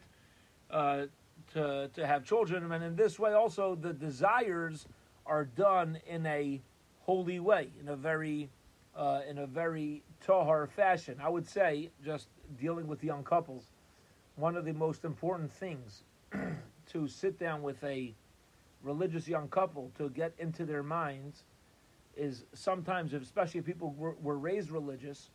[0.70, 1.06] uh,
[1.54, 4.86] to to have children, and in this way also the desires
[5.26, 6.60] are done in a
[7.00, 8.50] holy way, in a very
[8.96, 11.18] uh, in a very tahar fashion.
[11.22, 13.70] I would say, just dealing with young couples
[14.40, 16.02] one of the most important things
[16.92, 18.14] to sit down with a
[18.82, 21.44] religious young couple to get into their minds
[22.16, 25.30] is sometimes, especially if people were, were raised religious,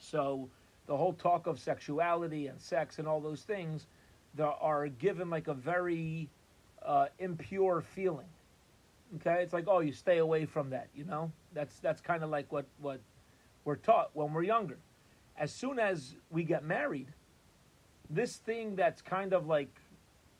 [0.00, 0.48] so
[0.86, 3.86] the whole talk of sexuality and sex and all those things
[4.34, 6.28] that are given like a very
[6.84, 8.26] uh, impure feeling.
[9.16, 10.88] Okay, it's like oh, you stay away from that.
[10.94, 13.00] You know, that's that's kind of like what what
[13.64, 14.78] we're taught when we're younger.
[15.36, 17.08] As soon as we get married,
[18.10, 19.70] this thing that's kind of like,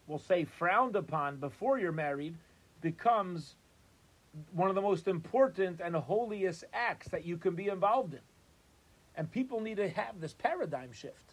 [0.06, 2.34] we'll say, frowned upon before you're married
[2.80, 3.54] becomes
[4.52, 8.20] one of the most important and holiest acts that you can be involved in.
[9.14, 11.31] And people need to have this paradigm shift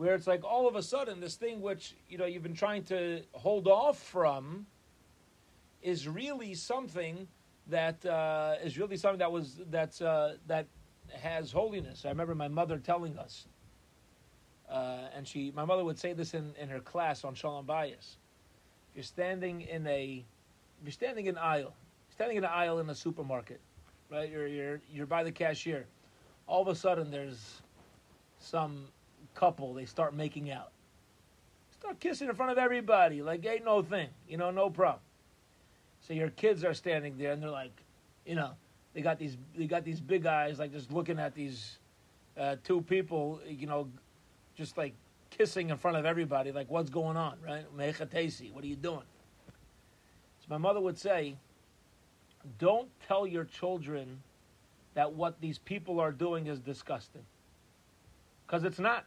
[0.00, 2.82] where it's like all of a sudden this thing which you know you've been trying
[2.82, 4.66] to hold off from
[5.82, 7.28] is really something
[7.66, 10.66] that uh, is really something that was that's uh, that
[11.12, 12.04] has holiness.
[12.04, 13.46] I remember my mother telling us
[14.70, 18.16] uh, and she, my mother would say this in, in her class on Shalom Bayis.
[18.90, 20.24] If you're standing in a,
[20.80, 21.74] if you're standing in aisle,
[22.10, 23.60] standing in an aisle in a supermarket,
[24.10, 24.30] right?
[24.30, 25.86] You're, you're, you're by the cashier.
[26.46, 27.62] All of a sudden, there's
[28.38, 28.86] some
[29.34, 30.70] couple, they start making out.
[31.78, 35.00] Start kissing in front of everybody, like ain't no thing, you know, no problem.
[36.00, 37.72] So your kids are standing there and they're like,
[38.26, 38.52] you know,
[38.94, 41.78] they got these, they got these big eyes, like just looking at these
[42.38, 43.88] uh, two people, you know,
[44.56, 44.94] just like
[45.30, 47.64] kissing in front of everybody, like what's going on, right?
[47.76, 49.02] Mechatesi, what are you doing?
[50.40, 51.36] So my mother would say,
[52.58, 54.22] don't tell your children
[54.94, 57.22] that what these people are doing is disgusting.
[58.46, 59.06] Because it's not.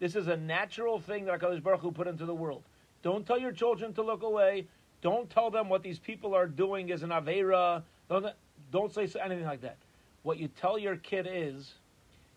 [0.00, 2.64] This is a natural thing that HaKadosh Baruch Hu put into the world.
[3.02, 4.66] Don't tell your children to look away.
[5.02, 7.82] Don't tell them what these people are doing is an Avera.
[8.08, 8.26] Don't,
[8.72, 9.76] don't say anything like that.
[10.22, 11.74] What you tell your kid is,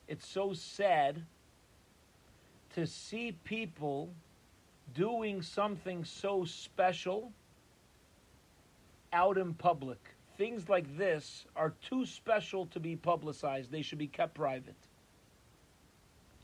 [0.07, 1.23] it's so sad
[2.75, 4.09] to see people
[4.93, 7.31] doing something so special
[9.13, 9.99] out in public.
[10.37, 13.71] Things like this are too special to be publicized.
[13.71, 14.75] They should be kept private.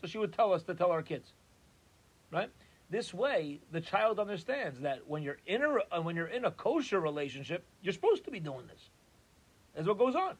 [0.02, 1.34] So she would tell us to tell our kids,
[2.32, 2.50] right?
[2.90, 6.52] This way, the child understands that when you're in a uh, when you're in a
[6.52, 8.90] kosher relationship, you're supposed to be doing this.
[9.76, 10.36] That's what goes on.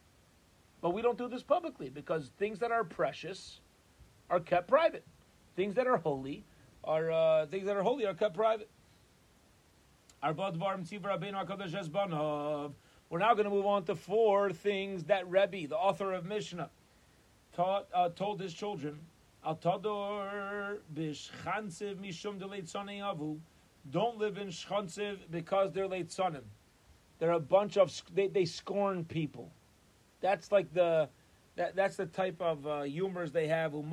[0.80, 3.60] But we don't do this publicly because things that are precious
[4.30, 5.04] are kept private.
[5.54, 6.44] Things that are holy
[6.82, 8.68] are uh, things that are holy are kept private.
[10.22, 10.32] We're
[13.18, 16.70] now going to move on to four things that Rebbe, the author of Mishnah,
[17.54, 18.98] taught uh, told his children.
[23.90, 26.44] Don't live in shchansiv because they're late sonim.
[27.18, 29.50] They're a bunch of they, they scorn people.
[30.20, 31.08] That's like the
[31.56, 33.74] that, that's the type of uh, humors they have.
[33.74, 33.92] And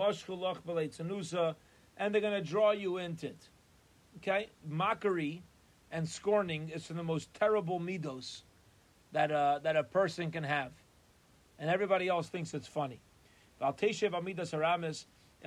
[2.14, 3.50] they're going to draw you into it.
[4.18, 4.50] Okay?
[4.66, 5.44] Mockery
[5.92, 8.44] and scorning is the most terrible midos
[9.12, 10.72] that, uh, that a person can have.
[11.60, 13.02] And everybody else thinks it's funny.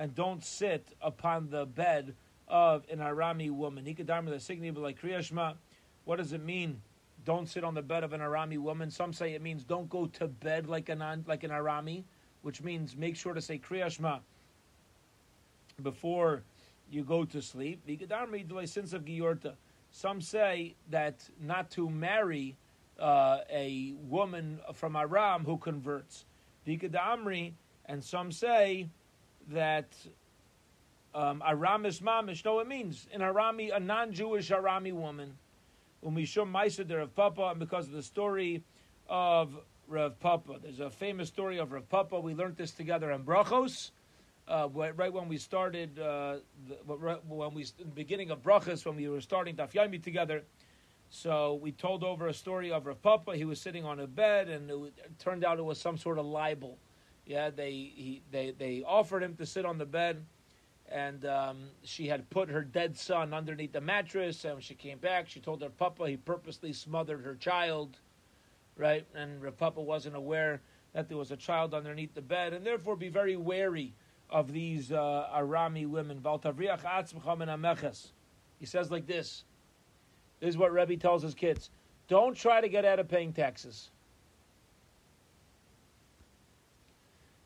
[0.01, 2.15] And don't sit upon the bed
[2.47, 3.85] of an Arami woman.
[6.05, 6.81] What does it mean?
[7.23, 8.89] don't sit on the bed of an Arami woman.
[8.89, 12.03] Some say it means don't go to bed like an like an Arami,
[12.41, 14.21] which means make sure to say Kriyashma
[15.83, 16.41] before
[16.89, 17.81] you go to sleep.
[18.65, 19.55] Since of.
[19.91, 22.55] Some say that not to marry
[22.99, 26.25] uh, a woman from Aram who converts.
[27.85, 28.87] And some say
[29.53, 29.93] that
[31.13, 32.43] um, Aram is mamish.
[32.45, 35.37] No, it means an Arami, a non-Jewish Arami woman
[36.03, 38.63] Umishum Maisa de Rav Papa, and because of the story
[39.07, 39.55] of
[39.87, 40.57] Rav Papa.
[40.61, 42.19] There's a famous story of Rav Papa.
[42.19, 43.91] We learned this together in Brachos.
[44.47, 46.37] Uh, right when we started, uh,
[46.67, 46.75] the,
[47.27, 50.43] when we the beginning of Brachos, when we were starting Daf Yomi together,
[51.09, 53.35] so we told over a story of Rav Papa.
[53.35, 56.25] He was sitting on a bed, and it turned out it was some sort of
[56.25, 56.77] libel.
[57.25, 60.25] Yeah, they he, they they offered him to sit on the bed,
[60.89, 64.43] and um, she had put her dead son underneath the mattress.
[64.45, 67.97] And when she came back, she told her papa he purposely smothered her child.
[68.77, 69.05] right?
[69.15, 70.61] And Rav Papa wasn't aware
[70.93, 73.93] that there was a child underneath the bed, and therefore be very wary
[74.29, 76.21] of these uh, Arami women.
[78.59, 79.45] He says like this.
[80.39, 81.69] This is what Rebbe tells his kids.
[82.07, 83.90] Don't try to get out of paying taxes.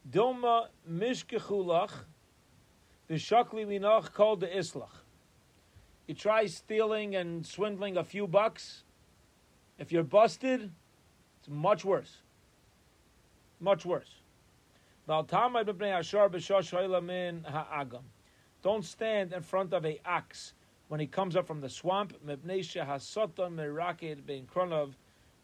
[0.10, 1.91] Dilma mishkechulach
[3.10, 5.01] v'shakli minach called the islach.
[6.08, 8.84] You try stealing and swindling a few bucks.
[9.80, 10.72] If you're busted,
[11.39, 12.18] it's much worse.
[13.60, 14.22] Much worse.
[15.08, 15.30] Don't
[18.86, 20.53] stand in front of a ox
[20.88, 22.14] when he comes up from the swamp,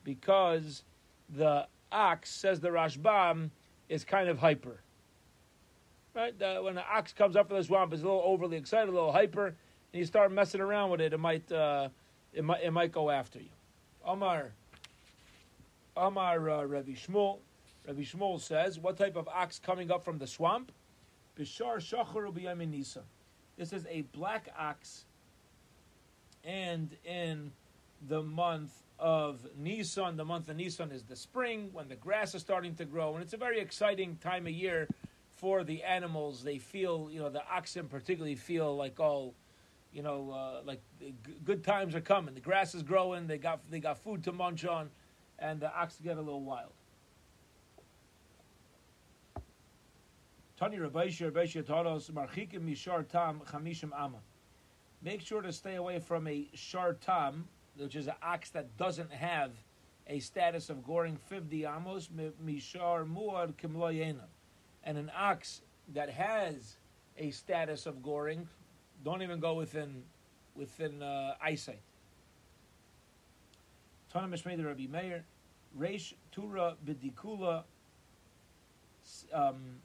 [0.03, 0.83] because
[1.29, 3.49] the ox, says the Rashbam,
[3.91, 4.79] is kind of hyper.
[6.15, 6.37] Right?
[6.37, 8.91] The, when the ox comes up from the swamp, it's a little overly excited, a
[8.91, 9.55] little hyper, and
[9.99, 11.89] you start messing around with it, it might, uh,
[12.33, 13.49] it might, it might go after you.
[14.05, 14.53] Omar,
[15.97, 17.39] Omar uh, Rabbi Shmuel,
[17.85, 20.71] Rabbi Shmuel says, what type of ox coming up from the swamp?
[21.37, 23.01] Bishar Shachar Nisa.
[23.57, 25.03] This is a black ox,
[26.45, 27.51] and in
[28.07, 28.71] the month
[29.01, 32.85] of Nisan, the month of Nisan is the spring when the grass is starting to
[32.85, 34.87] grow, and it's a very exciting time of year
[35.37, 36.43] for the animals.
[36.43, 39.33] They feel, you know, the oxen particularly feel like all,
[39.91, 40.81] you know, uh, like
[41.43, 42.35] good times are coming.
[42.35, 43.25] The grass is growing.
[43.25, 44.91] They got they got food to munch on,
[45.39, 46.73] and the oxen get a little wild.
[55.01, 57.47] Make sure to stay away from a Shar Tam,
[57.77, 59.51] which is an ox that doesn't have
[60.07, 62.09] a status of goring 50 amos,
[62.45, 64.25] Mishar Muad Kimloyena.
[64.83, 65.61] And an ox
[65.93, 66.77] that has
[67.17, 68.47] a status of goring,
[69.03, 70.03] don't even go within
[70.55, 71.81] within uh, eyesight.
[74.11, 75.23] Tana Mishmei Rabbi Meir,
[75.79, 77.63] Reish Tura Bidikula,
[79.33, 79.77] um,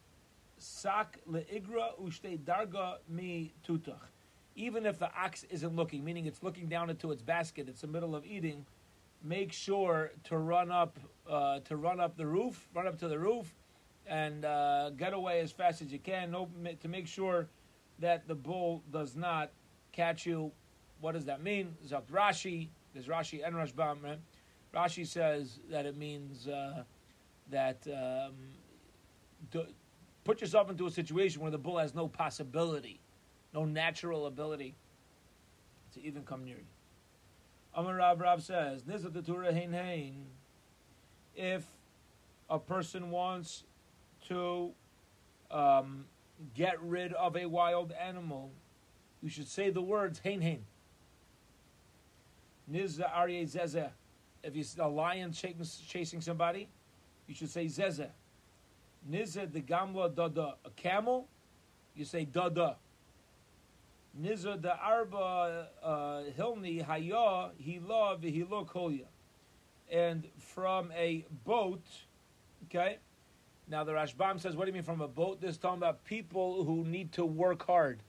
[0.58, 4.15] sak leigra ushte darga mi tutach.
[4.56, 7.86] Even if the ox isn't looking, meaning it's looking down into its basket, it's the
[7.86, 8.66] middle of eating.
[9.22, 10.98] Make sure to run up
[11.28, 13.54] uh, to run up the roof, run up to the roof,
[14.06, 16.30] and uh, get away as fast as you can.
[16.30, 16.48] No,
[16.80, 17.48] to make sure
[17.98, 19.50] that the bull does not
[19.92, 20.52] catch you.
[21.00, 21.76] What does that mean?
[21.86, 22.68] Zakt Rashi.
[22.94, 24.02] There's Rashi and Rashbam.
[24.02, 24.18] Right?
[24.74, 26.84] Rashi says that it means uh,
[27.50, 29.62] that um,
[30.24, 33.00] put yourself into a situation where the bull has no possibility,
[33.56, 34.74] no natural ability
[35.94, 36.64] to even come near you.
[37.74, 40.26] Amar Rav Rav says, Nizat hein hein.
[41.34, 41.64] If
[42.50, 43.64] a person wants
[44.28, 44.72] to
[45.50, 46.04] um,
[46.54, 48.50] get rid of a wild animal,
[49.22, 50.64] you should say the words hein hein.
[52.70, 53.90] Nizza Aryeh Zezeh.
[54.42, 56.68] If you see a lion chasing somebody,
[57.26, 58.10] you should say Zezeh.
[59.10, 61.26] Nizah the gamla dada, a camel,
[61.94, 62.76] you say dada.
[64.20, 69.06] Nizah the arba uh, hilni haya hila v'hilo kolya.
[69.90, 71.84] And from a boat,
[72.64, 72.98] okay.
[73.68, 75.40] Now the Rashbam says, what do you mean from a boat?
[75.40, 78.00] This talking about people who need to work hard,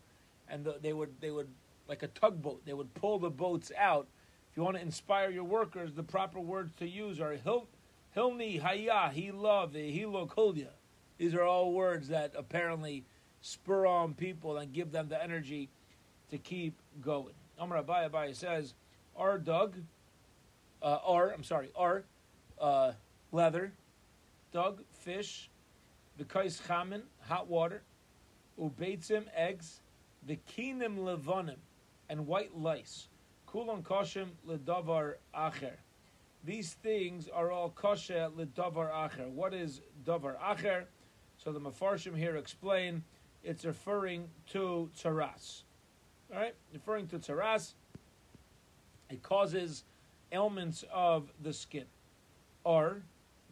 [0.49, 1.49] and they would they would
[1.87, 2.65] like a tugboat.
[2.65, 4.07] They would pull the boats out.
[4.51, 7.67] If you want to inspire your workers, the proper words to use are hil,
[8.15, 10.69] hilni haya hila v'hilo kolya.
[11.17, 13.03] These are all words that apparently
[13.41, 15.69] spur on people and give them the energy
[16.31, 17.33] to keep going.
[17.59, 18.73] Amar Abaye Abaye says,
[19.15, 19.75] "Our dug,
[20.81, 22.03] uh, or I'm sorry, our
[22.59, 22.93] uh,
[23.31, 23.73] leather,
[24.51, 25.49] dug fish,
[26.17, 27.81] the kais chamin hot water,
[28.59, 29.81] ubeitzim eggs,
[30.25, 31.57] the kinim levonim,
[32.09, 33.07] and white lice,
[33.47, 35.73] kulon koshim ledavar acher."
[36.43, 39.29] These things are all kosher ledavar acher.
[39.29, 40.85] What is davar acher?
[41.37, 43.03] So the Mefarshim here explain
[43.43, 45.63] it's referring to tzaras.
[46.33, 47.73] All right, referring to tzaras,
[49.09, 49.83] it causes
[50.31, 51.85] ailments of the skin.
[52.63, 53.01] Or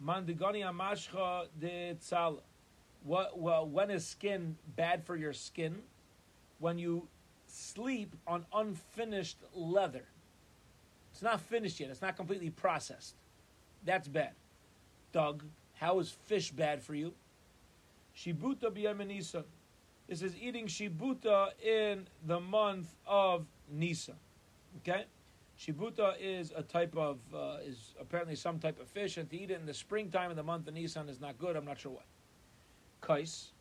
[0.04, 2.40] mandigani amashcha de tzala.
[3.04, 3.40] What?
[3.40, 5.78] Well, when is skin bad for your skin?
[6.60, 7.08] When you
[7.48, 10.04] sleep on unfinished leather.
[11.12, 11.90] It's not finished yet.
[11.90, 13.16] It's not completely processed.
[13.86, 14.32] That's bad.
[15.14, 15.44] Doug,
[15.76, 17.14] how is fish bad for you?
[18.18, 19.16] Shibuta b'Yemen
[20.08, 24.16] This is eating shibuta in the month of Nisan.
[24.78, 25.06] Okay,
[25.60, 29.50] shibuta is a type of uh, is apparently some type of fish, and to eat
[29.50, 31.56] it in the springtime of the month of Nisan is not good.
[31.56, 32.06] I'm not sure what.
[33.02, 33.52] Kais.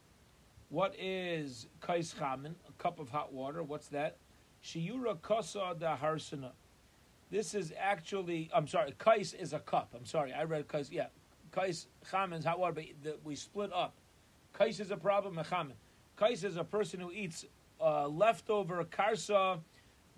[0.68, 2.54] What is kais chamin?
[2.68, 3.62] A cup of hot water.
[3.62, 4.16] What's that?
[4.62, 6.50] Shiura kasa da harsana.
[7.30, 9.94] This is actually, I'm sorry, kais is a cup.
[9.96, 10.90] I'm sorry, I read kais.
[10.90, 11.06] Yeah,
[11.52, 13.94] kais chamen is hot water, but the, we split up.
[14.52, 15.36] Kais is a problem.
[15.36, 15.72] Chamen.
[16.16, 17.44] Kais is a person who eats
[17.80, 19.58] uh, leftover karsa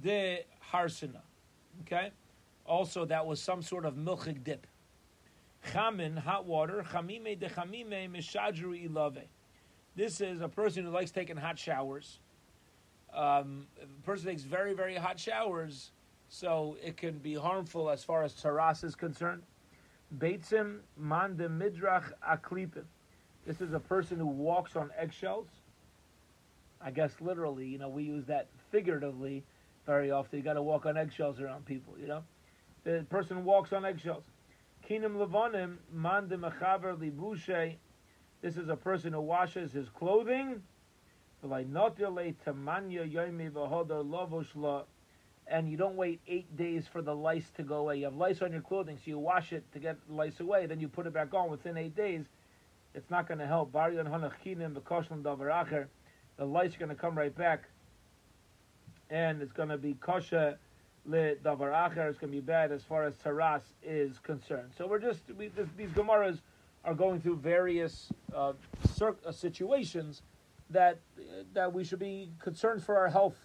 [0.00, 1.22] de harsina.
[1.82, 2.10] Okay.
[2.64, 4.66] Also, that was some sort of milchig dip.
[5.72, 6.84] Chamin, hot water.
[6.92, 9.22] Chamime de chamime mishadru ilave.
[9.94, 12.18] This is a person who likes taking hot showers.
[13.14, 15.92] Um, a person takes very, very hot showers,
[16.28, 19.42] so it can be harmful as far as tzaras is concerned.
[20.18, 22.84] Beitzim man de midrach aklipim.
[23.46, 25.48] This is a person who walks on eggshells.
[26.80, 29.44] I guess literally, you know, we use that figuratively
[29.86, 30.38] very often.
[30.38, 32.22] You got to walk on eggshells around people, you know.
[32.84, 34.24] The person walks on eggshells.
[34.88, 37.74] Kinim levonim man de mechaber libushe.
[38.42, 40.62] This is a person who washes his clothing
[41.42, 41.52] and
[45.70, 47.98] you don't wait eight days for the lice to go away.
[47.98, 50.80] You have lice on your clothing, so you wash it to get lice away, then
[50.80, 52.24] you put it back on within eight days.
[52.94, 53.74] It's not going to help.
[56.36, 57.64] The light's are going to come right back,
[59.08, 60.58] and it's going to be kosher
[61.06, 62.08] le davar acher.
[62.08, 64.72] It's going to be bad as far as tzaras is concerned.
[64.76, 66.40] So we're just we, this, these gemaras
[66.84, 68.52] are going through various uh,
[68.94, 70.22] cir- uh, situations
[70.70, 70.98] that
[71.54, 73.36] that we should be concerned for our health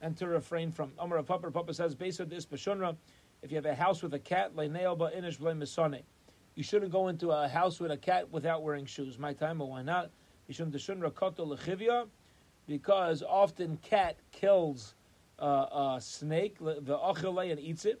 [0.00, 0.92] and to refrain from.
[0.98, 2.96] Amar Papa Papa says, based on this Bashunra,
[3.42, 6.02] if you have a house with a cat, inish
[6.54, 9.18] You shouldn't go into a house with a cat without wearing shoes.
[9.18, 10.10] My time, but why not?
[12.72, 14.94] Because often cat kills
[15.38, 15.44] uh,
[15.96, 16.96] a snake, the
[17.50, 18.00] and eats it.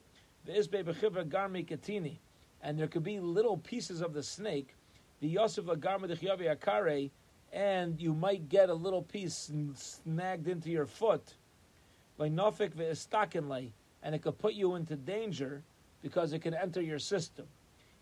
[2.62, 4.74] And there could be little pieces of the snake.
[5.20, 7.10] The Yosef Akare
[7.52, 11.34] and you might get a little piece snagged into your foot,
[12.18, 12.40] and
[14.14, 15.62] it could put you into danger
[16.00, 17.44] because it can enter your system.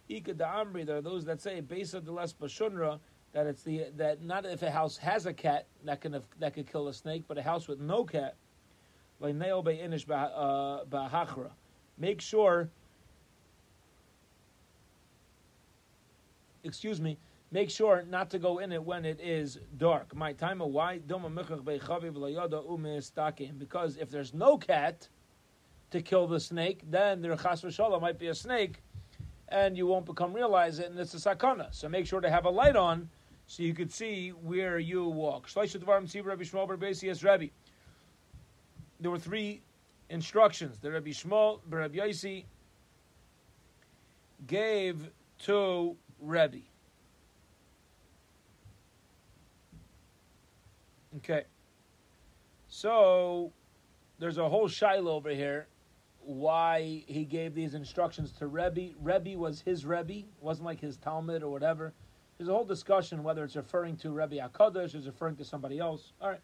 [0.08, 3.00] There are those that say, on the less bashunra,
[3.33, 6.70] that it's the that not if a house has a cat that can that could
[6.70, 8.37] kill a snake, but a house with no cat,
[9.22, 10.85] uh,
[11.99, 12.70] make sure.
[16.62, 17.18] Excuse me
[17.51, 20.14] make sure not to go in it when it is dark.
[20.14, 20.99] My time of why
[23.59, 25.09] because if there's no cat
[25.91, 28.83] to kill the snake, then there chas v'shalom might be a snake,
[29.49, 31.74] and you won't become realize it, and it's a sakana.
[31.74, 33.09] So make sure to have a light on
[33.51, 35.48] so you could see where you walk.
[39.01, 39.62] There were three
[40.09, 42.44] instructions that Rabbi Shmuel, Rabbi Yossi
[44.46, 46.61] gave to Rabbi.
[51.16, 51.42] Okay.
[52.68, 53.53] So
[54.20, 55.66] there's a whole shiloh over here
[56.20, 58.94] why he gave these instructions to Rebbe.
[59.01, 61.92] Rebbe was his Rebbe, it wasn't like his talmid or whatever.
[62.41, 66.14] There's a whole discussion whether it's referring to Rebbe Akadosh it's referring to somebody else.
[66.22, 66.41] All right.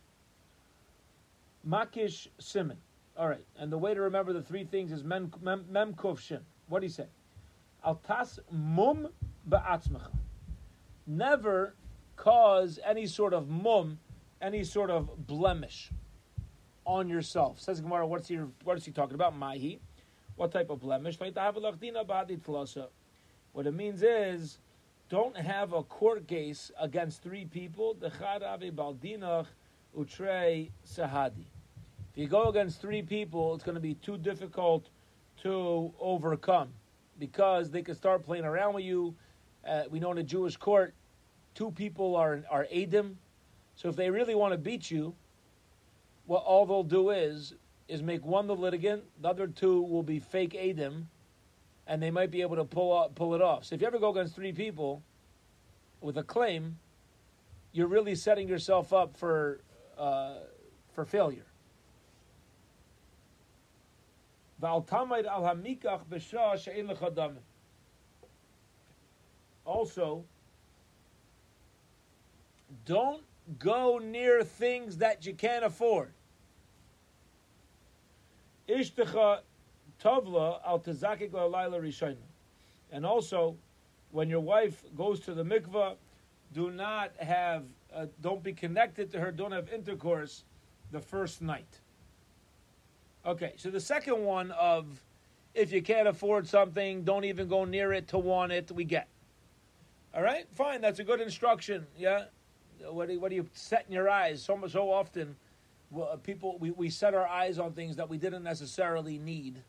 [1.67, 2.77] Makish Simon.
[3.17, 3.47] All right.
[3.59, 6.41] And the way to remember the three things is Mem, mem, mem Kuf Shin.
[6.69, 7.07] What do he say?
[7.83, 9.09] Altas Mum
[9.49, 10.11] Ba'atzmecha.
[11.07, 11.75] Never
[12.17, 13.99] cause any sort of mum
[14.43, 15.91] any sort of blemish
[16.85, 17.59] on yourself.
[17.59, 19.35] Says Gemara, what's he, what is he talking about?
[19.35, 19.81] Mahi.
[20.35, 21.19] What type of blemish?
[21.19, 21.29] What
[23.67, 24.59] it means is,
[25.09, 27.97] don't have a court case against three people.
[28.01, 28.13] If
[32.15, 34.89] you go against three people, it's going to be too difficult
[35.43, 36.71] to overcome
[37.19, 39.15] because they can start playing around with you.
[39.67, 40.95] Uh, we know in a Jewish court,
[41.55, 43.15] two people are are Adim,
[43.75, 45.15] so if they really want to beat you,
[46.27, 47.55] what all they'll do is
[47.89, 51.05] is make one the litigant, the other two will be fake Adim,
[51.87, 53.65] and they might be able to pull off, pull it off.
[53.65, 55.03] So if you ever go against three people
[56.01, 56.79] with a claim,
[57.73, 59.61] you're really setting yourself up for
[59.99, 60.35] uh,
[60.93, 61.47] for failure.
[69.65, 70.25] Also,
[72.87, 73.23] don't
[73.59, 76.13] go near things that you can't afford.
[80.03, 82.17] Tovla al tezakik laila.
[82.93, 83.57] And also,
[84.11, 85.97] when your wife goes to the mikvah,
[86.53, 90.45] do not have, uh, don't be connected to her, don't have intercourse
[90.93, 91.81] the first night.
[93.25, 94.87] Okay, so the second one of
[95.55, 99.09] if you can't afford something, don't even go near it to want it, we get.
[100.15, 101.87] All right, fine, that's a good instruction.
[101.99, 102.25] Yeah,
[102.89, 104.43] what do, what do you set in your eyes?
[104.43, 105.35] So so often,
[105.91, 109.63] well, people we, we set our eyes on things that we didn't necessarily need.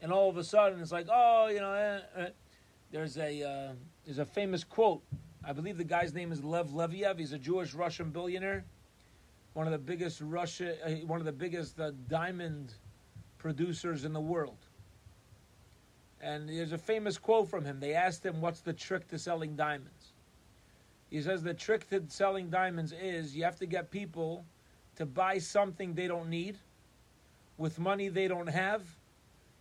[0.00, 2.28] And all of a sudden it's like, oh, you know, eh, eh.
[2.90, 3.72] there's a uh,
[4.04, 5.02] there's a famous quote.
[5.44, 7.18] I believe the guy's name is Lev Leviev.
[7.18, 8.64] He's a Jewish Russian billionaire,
[9.54, 12.74] one of the biggest Russia, uh, one of the biggest uh, diamond
[13.38, 14.58] producers in the world.
[16.20, 17.80] And there's a famous quote from him.
[17.80, 20.12] They asked him, "What's the trick to selling diamonds?"
[21.10, 24.44] He says the trick to selling diamonds is you have to get people
[24.96, 26.58] to buy something they don't need
[27.56, 28.82] with money they don't have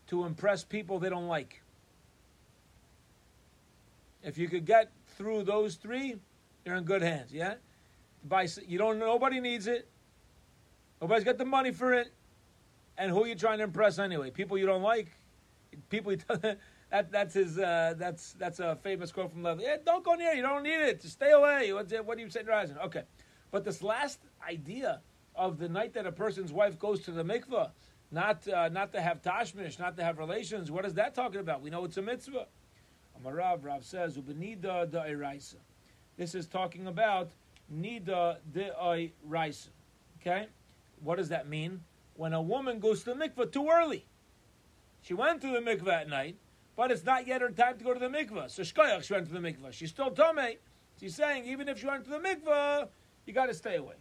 [0.08, 1.62] to impress people they don't like.
[4.24, 6.16] If you could get through those three,
[6.66, 7.32] you're in good hands.
[7.32, 7.56] Yeah,
[8.68, 9.00] you don't.
[9.00, 9.88] Nobody needs it.
[11.02, 12.12] Nobody's got the money for it.
[12.98, 14.32] And who are you trying to impress anyway?
[14.32, 15.12] People you don't like.
[15.90, 16.18] People you
[16.90, 17.58] that that's his.
[17.60, 19.64] Uh, that's that's a famous quote from Levy.
[19.64, 20.34] Yeah, don't go near.
[20.34, 21.02] You don't need it.
[21.02, 21.72] Just stay away.
[21.74, 22.78] What, what do you say, Rising?
[22.80, 23.04] Okay,
[23.52, 25.02] but this last idea
[25.36, 27.72] of the night that a person's wife goes to the mikvah,
[28.12, 30.72] not uh, not to have tashmish, not to have relations.
[30.72, 31.62] What is that talking about?
[31.62, 32.48] We know it's a mitzvah.
[33.22, 35.56] Amarav Rav says ubenida da eraisa.
[36.18, 37.32] This is talking about
[37.74, 39.70] nida de raisa.
[40.22, 40.48] Okay,
[41.02, 41.82] what does that mean?
[42.16, 44.06] When a woman goes to the mikvah too early,
[45.02, 46.38] she went to the mikvah at night,
[46.76, 48.50] but it's not yet her time to go to the mikvah.
[48.50, 49.72] So shkoyach, she went to the mikvah.
[49.72, 50.58] She's still tame.
[51.00, 52.88] She's saying even if she went to the mikvah,
[53.26, 53.96] you got to stay away.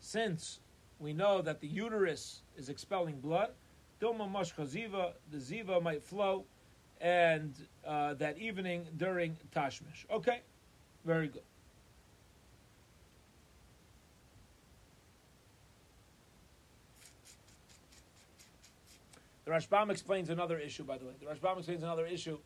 [0.00, 0.60] Since
[0.98, 3.50] we know that the uterus is expelling blood,
[4.00, 6.44] the Ziva might flow,
[7.00, 7.54] and
[7.86, 10.06] uh, that evening during Tashmish.
[10.10, 10.40] Okay,
[11.04, 11.42] very good.
[19.44, 21.12] The Rashbam explains another issue, by the way.
[21.18, 22.38] The Rashbam explains another issue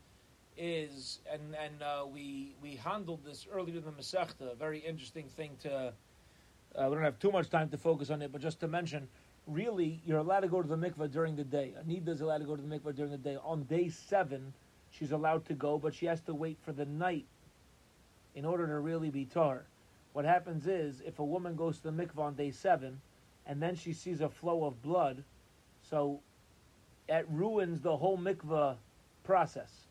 [0.56, 4.52] is, and and uh, we we handled this earlier in the Masechta.
[4.52, 5.92] A very interesting thing to.
[6.76, 9.08] Uh, we don't have too much time to focus on it, but just to mention,
[9.46, 11.74] really, you're allowed to go to the mikvah during the day.
[11.80, 13.36] Anita is allowed to go to the mikvah during the day.
[13.44, 14.52] On day seven,
[14.90, 17.26] she's allowed to go, but she has to wait for the night
[18.34, 19.64] in order to really be tar.
[20.14, 23.00] What happens is, if a woman goes to the mikvah on day seven,
[23.46, 25.24] and then she sees a flow of blood,
[25.90, 26.20] so
[27.08, 28.76] it ruins the whole mikvah
[29.24, 29.86] process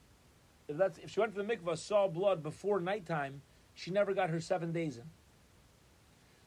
[0.72, 3.42] if that's if she went to the mikvah, saw blood before nighttime,
[3.74, 5.04] she never got her seven days in.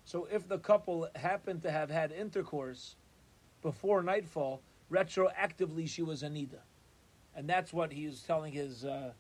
[0.05, 2.97] So if the couple happened to have had intercourse
[3.63, 6.61] before nightfall, retroactively she was a nida,
[7.35, 9.13] and that's what he was telling his, uh,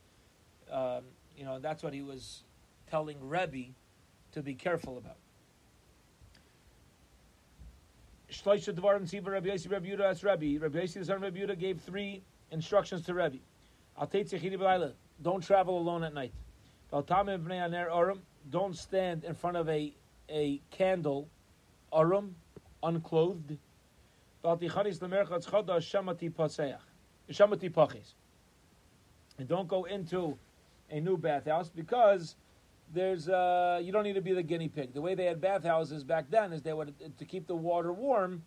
[0.71, 1.05] um,
[1.37, 2.43] you know, that's what he was
[2.91, 3.73] telling Rebbe
[4.33, 5.17] to be careful about.
[8.31, 10.59] Shloisha Dvarim Siva Rabbi Yossi Rabbi Yudah Rabbi.
[10.61, 13.39] Rabbi the son of Rabbi gave three instructions to Rebbe.
[15.23, 16.33] Don't travel alone at night.
[18.51, 19.95] Don't stand in front of a,
[20.29, 21.29] a candle,
[21.93, 22.37] arum,
[22.83, 23.59] unclothed.
[29.39, 30.39] And don't go into
[30.91, 32.37] a new bathhouse because
[32.93, 34.93] there's uh, you don't need to be the guinea pig.
[34.93, 38.43] The way they had bathhouses back then is they would to keep the water warm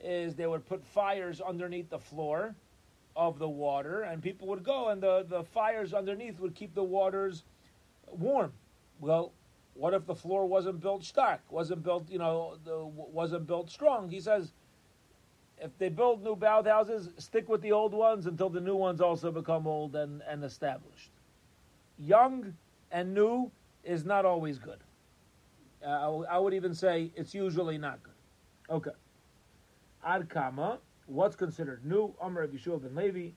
[0.00, 2.54] is they would put fires underneath the floor
[3.14, 6.82] of the water, and people would go, and the, the fires underneath would keep the
[6.82, 7.44] waters
[8.10, 8.52] warm.
[9.00, 9.32] Well,
[9.74, 14.08] what if the floor wasn't built stark, wasn't built, you know, the, wasn't built strong?
[14.08, 14.52] He says,
[15.58, 19.30] if they build new bathhouses, stick with the old ones until the new ones also
[19.30, 21.10] become old and, and established.
[21.98, 22.54] Young
[22.90, 23.50] and new
[23.84, 24.80] is not always good.
[25.84, 28.12] Uh, I, w- I would even say it's usually not good.
[28.70, 28.90] Okay.
[30.04, 32.14] Ad kama what's considered new?
[32.20, 33.30] Amr Rabbi Yeshua ben Levi.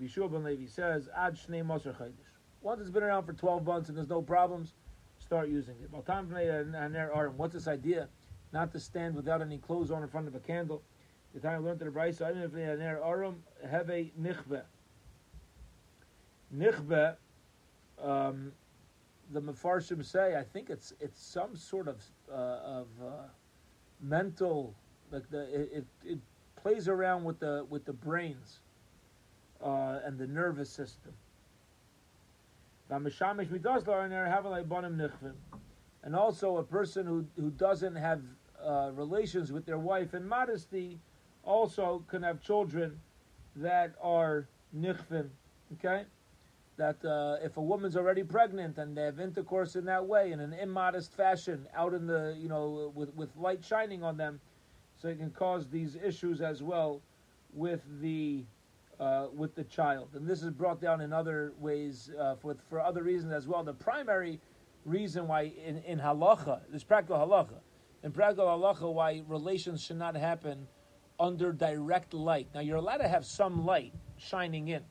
[0.00, 1.64] Yeshua ben Levi says, Ad Shnei.
[2.62, 4.74] Once it's been around for 12 months and there's no problems,
[5.26, 5.90] start using it.
[7.36, 8.08] What's this idea?
[8.52, 10.82] Not to stand without any clothes on in front of a candle.
[11.34, 14.62] The time I learned the Bryce, I didn't Aram have a nichbe.
[16.56, 17.16] Nichbe,
[18.02, 18.52] um,
[19.32, 21.96] the Mefarshim say, I think it's it's some sort of
[22.30, 23.10] uh, of uh,
[24.00, 24.74] mental,
[25.10, 26.18] like the it, it, it
[26.62, 28.60] plays around with the with the brains
[29.62, 31.12] uh, and the nervous system.
[36.02, 38.22] And also a person who, who doesn't have
[38.64, 41.00] uh, relations with their wife in modesty
[41.42, 43.00] also can have children
[43.56, 45.28] that are nichvin.
[45.74, 46.04] Okay?
[46.76, 50.40] That uh, if a woman's already pregnant and they have intercourse in that way in
[50.40, 54.40] an immodest fashion, out in the you know with with light shining on them,
[55.00, 57.00] so it can cause these issues as well
[57.54, 58.44] with the
[58.98, 60.08] uh, with the child.
[60.14, 63.62] And this is brought down in other ways uh, for for other reasons as well.
[63.62, 64.40] The primary
[64.84, 67.60] reason why in, in halacha, this practical halacha,
[68.02, 70.66] in practical halacha, why relations should not happen
[71.18, 72.48] under direct light.
[72.54, 74.82] Now you're allowed to have some light shining in,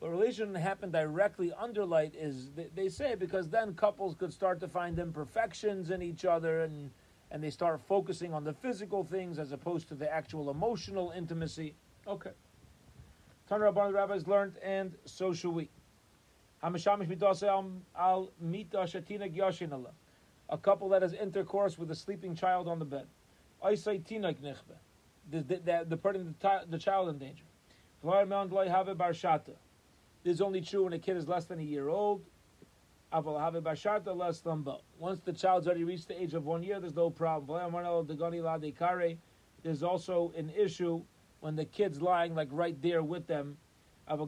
[0.00, 4.68] but relation happen directly under light is they say because then couples could start to
[4.68, 6.90] find imperfections in each other and
[7.32, 11.74] and they start focusing on the physical things as opposed to the actual emotional intimacy.
[12.06, 12.30] Okay.
[13.50, 15.68] Tana Rabban the rabbis learned, and so should we.
[16.62, 16.70] A
[20.58, 23.06] couple that has intercourse with a sleeping child on the bed.
[23.62, 26.34] The, the, the, putting
[26.68, 27.42] the, child in danger.
[30.22, 32.22] This is only true when a kid is less than a year old.
[33.12, 34.82] Aval Have Shatter less than both.
[34.96, 37.74] Once the child's already reached the age of one year, there's no problem.
[39.62, 41.02] There's also an issue
[41.40, 43.56] when the kid's lying like right there with them.
[44.08, 44.20] If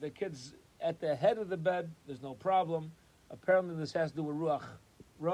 [0.00, 2.92] the kid's at the head of the bed, there's no problem.
[3.30, 4.62] Apparently, this has to do with ruach.
[5.18, 5.24] If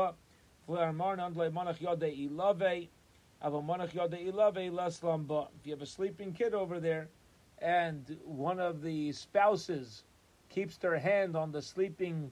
[5.64, 7.08] you have a sleeping kid over there,
[7.58, 10.04] and one of the spouses
[10.48, 12.30] keeps their hand on the sleeping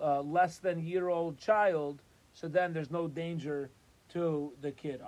[0.00, 2.02] uh, less than year old child,
[2.32, 3.70] so then there's no danger
[4.10, 5.00] to the kid.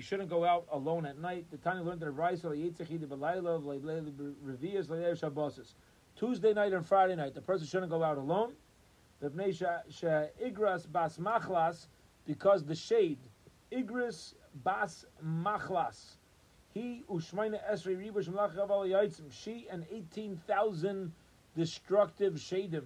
[0.00, 1.44] You shouldn't go out alone at night.
[1.50, 2.14] The Tanya learned that
[6.16, 8.54] Tuesday night and Friday night, the person shouldn't go out alone.
[9.22, 11.88] Igras Bas Machlas,
[12.26, 13.18] Because the shade,
[13.70, 14.32] Igris
[14.64, 16.16] bas machlas,
[16.72, 21.12] he ushmaina esrei ribush malach She and eighteen thousand
[21.54, 22.84] destructive shadim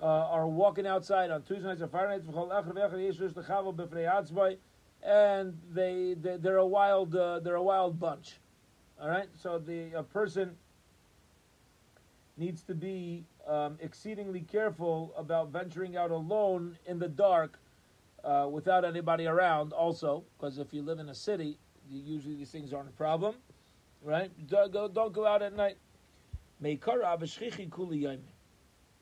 [0.00, 2.24] uh, are walking outside on Tuesday nights and Friday nights
[5.02, 8.38] and they, they are a wild uh, they're a wild bunch.
[9.00, 10.56] All right, so the a person
[12.36, 17.58] needs to be um, exceedingly careful about venturing out alone in the dark
[18.24, 19.72] uh, without anybody around.
[19.72, 21.58] Also, because if you live in a city,
[21.90, 23.34] usually these things aren't a problem,
[24.02, 24.30] right?
[24.48, 25.76] Don't go, don't go out at night.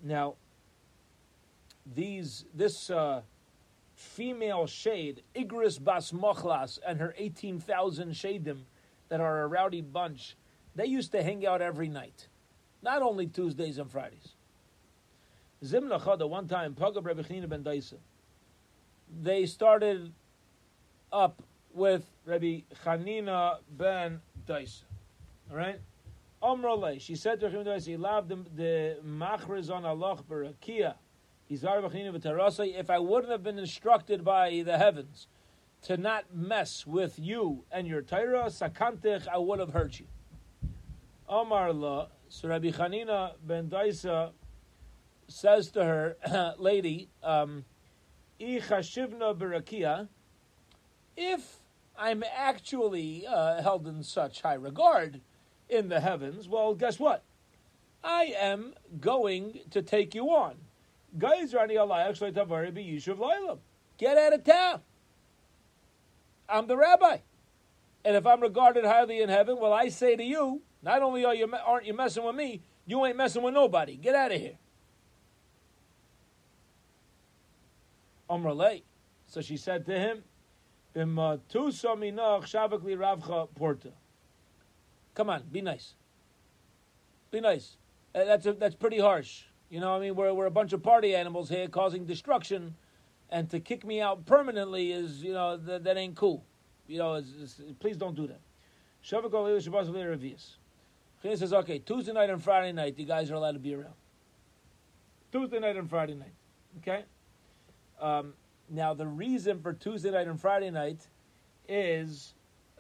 [0.03, 0.35] Now,
[1.95, 2.91] these this.
[2.91, 3.23] Uh,
[3.99, 8.61] female shade, Igris Bas Mochlas, and her 18,000 shadim
[9.09, 10.37] that are a rowdy bunch,
[10.77, 12.29] they used to hang out every night,
[12.81, 14.37] not only Tuesdays and Fridays.
[15.65, 17.95] Zimna Chada, one time, Pagab Rebbe ben Daisa,
[19.21, 20.13] they started
[21.13, 21.43] up
[21.75, 24.83] with Rabbi Chanina ben Daisa.
[25.51, 25.81] All right?
[26.41, 30.95] Omrole, she said to him, he loved the machriz on Allah barakia
[31.51, 35.27] if I wouldn't have been instructed by the heavens
[35.83, 40.07] to not mess with you and your Torah, sakantich, I would have hurt you.
[41.29, 44.33] Omar la, so Rabbi Chanina ben Daisa
[45.29, 47.65] says to her, lady, um,
[48.41, 48.71] if
[51.97, 55.21] I'm actually uh, held in such high regard
[55.69, 57.25] in the heavens, well, guess what?
[58.03, 60.55] I am going to take you on.
[63.97, 64.81] Get out of town.
[66.49, 67.19] I'm the rabbi.
[68.05, 71.35] And if I'm regarded highly in heaven, well, I say to you, not only are
[71.35, 73.97] you, aren't you messing with me, you ain't messing with nobody.
[73.97, 74.57] Get out of here.
[78.31, 78.83] Amrale.
[79.27, 80.23] So she said to him,
[85.15, 85.95] Come on, be nice.
[87.31, 87.77] Be nice.
[88.15, 89.45] Uh, that's, a, that's pretty harsh.
[89.71, 92.75] You know, I mean, we're, we're a bunch of party animals here causing destruction,
[93.31, 96.45] and to kick me out permanently is, you know, that, that ain't cool.
[96.87, 98.41] You know, it's, it's, please don't do that.
[101.23, 103.95] He says, okay, Tuesday night and Friday night, you guys are allowed to be around.
[105.31, 106.33] Tuesday night and Friday night.
[106.79, 107.05] Okay?
[108.01, 108.33] Um,
[108.71, 111.07] now, the reason for Tuesday night and Friday night
[111.69, 112.35] is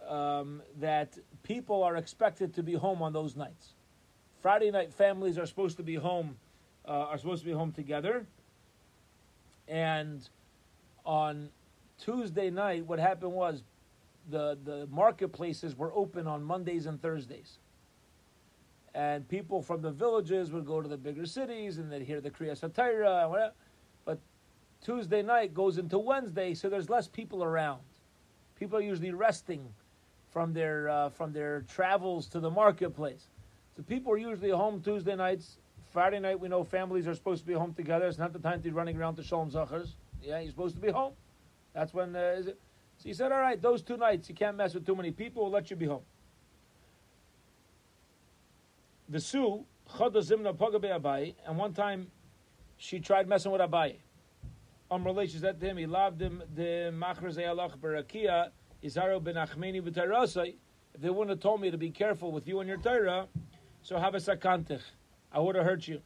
[0.08, 3.74] um, that people are expected to be home on those nights.
[4.40, 6.36] Friday night families are supposed to be home
[6.88, 8.26] uh, are supposed to be home together.
[9.68, 10.26] And
[11.04, 11.50] on
[11.98, 13.62] Tuesday night, what happened was
[14.30, 17.58] the, the marketplaces were open on Mondays and Thursdays.
[18.94, 22.30] And people from the villages would go to the bigger cities and they'd hear the
[22.30, 23.52] Kriya Satira and whatever.
[24.04, 24.18] But
[24.82, 27.80] Tuesday night goes into Wednesday, so there's less people around.
[28.58, 29.68] People are usually resting
[30.30, 33.28] from their uh, from their travels to the marketplace.
[33.76, 35.58] So people are usually home Tuesday nights
[35.90, 38.06] Friday night, we know families are supposed to be home together.
[38.06, 39.94] It's not the time to be running around to Shalom Zachars.
[40.22, 41.14] Yeah, you're supposed to be home.
[41.72, 42.60] That's when uh, is it?
[42.98, 45.44] So he said, all right, those two nights, you can't mess with too many people.
[45.44, 46.02] We'll let you be home.
[49.08, 49.64] The Sue,
[49.98, 52.08] and one time
[52.76, 53.96] she tried messing with Abai.
[54.90, 58.50] Um, she said to him, he loved him, the Machrezei Allah Barakia,
[58.84, 60.54] Izaro ben Achmeni b'Tairasai,
[60.94, 63.28] if they wouldn't have told me to be careful with you and your Torah,
[63.82, 64.82] so have a sakantich.
[65.32, 66.00] I would have hurt you.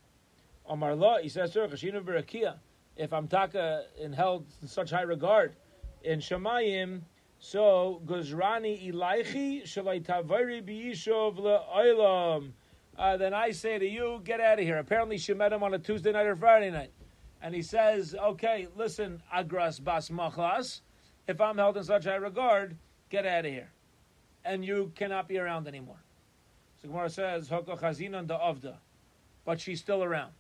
[0.66, 2.56] Omar La, he says, Sir, Chashinu Berakia,
[2.96, 5.54] if I'm taka and held in such high regard
[6.02, 7.02] in Shemayim,
[7.38, 12.52] so Guzrani Ilaichi Shalai Tavari Biyishov Le'olam.
[12.96, 14.78] Uh, then I say to you, get out of here.
[14.78, 16.92] Apparently, she met him on a Tuesday night or Friday night.
[17.40, 20.82] And he says, okay, listen, Agras Bas Machlas,
[21.26, 22.76] if I'm held in such high regard,
[23.08, 23.70] get out of here.
[24.44, 26.02] And you cannot be around anymore.
[26.80, 28.76] So Gemara says, Hoko Chazinan da Avda.
[29.44, 30.32] But she's still around.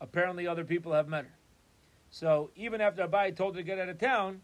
[0.00, 1.34] Apparently, other people have met her.
[2.10, 4.40] So even after Abai told her to get out of town,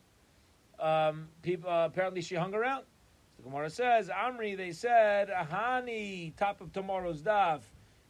[0.79, 2.85] um, people uh, apparently she hung around.
[3.39, 7.61] The Gemara says, Amri, they said, Ahani, top of tomorrow's daf.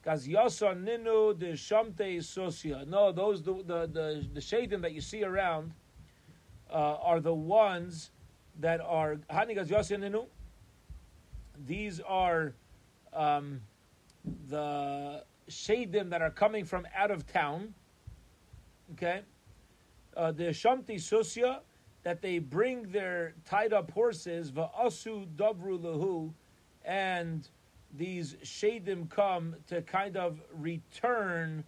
[0.07, 1.35] Ninu
[2.19, 2.87] sosia.
[2.87, 5.73] No, those the the the, the that you see around
[6.71, 8.11] uh, are the ones
[8.61, 10.27] that are hani ninu.
[11.67, 12.55] These are
[13.13, 13.63] um,
[14.49, 17.75] the shadim that are coming from out of town.
[18.93, 19.23] Okay,
[20.17, 21.61] uh, the shamti sosia
[22.03, 26.33] that they bring their tied up horses, va'asu davru lahu,
[26.85, 27.49] and
[27.97, 31.65] these shadim come to kind of return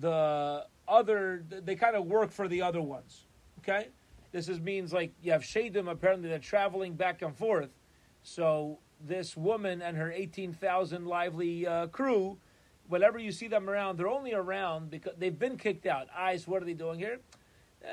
[0.00, 3.26] the other, they kind of work for the other ones.
[3.58, 3.88] Okay?
[4.32, 7.70] This is, means like you have shadim apparently they're traveling back and forth.
[8.22, 12.38] So this woman and her 18,000 lively uh, crew,
[12.88, 16.06] whenever you see them around, they're only around because they've been kicked out.
[16.16, 17.18] Eyes, what are they doing here?
[17.84, 17.88] Uh,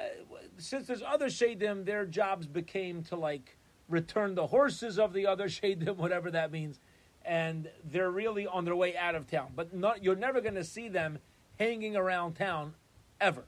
[0.58, 3.58] since there's other shadim, their jobs became to like
[3.90, 6.80] return the horses of the other shadim, whatever that means,
[7.26, 9.52] and they're really on their way out of town.
[9.56, 11.20] But not, you're never going to see them
[11.60, 12.74] hanging around town
[13.22, 13.44] ever.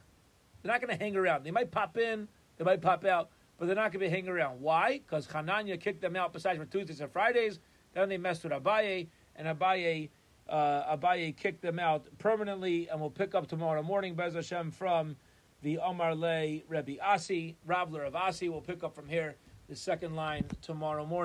[0.62, 1.44] They're not going to hang around.
[1.44, 4.28] They might pop in, they might pop out, but they're not going to be hanging
[4.28, 4.60] around.
[4.60, 4.98] Why?
[4.98, 7.58] Because Hananya kicked them out besides for Tuesdays and Fridays.
[7.94, 10.10] Then they messed with Abaye, and Abaye,
[10.48, 15.16] uh, Abaye kicked them out permanently, and we'll pick up tomorrow morning, Bez Hashem, from
[15.62, 18.48] the Omar Le Rebbe Asi, Ravler of Asi.
[18.48, 19.36] We'll pick up from here
[19.68, 21.16] the second line tomorrow morning.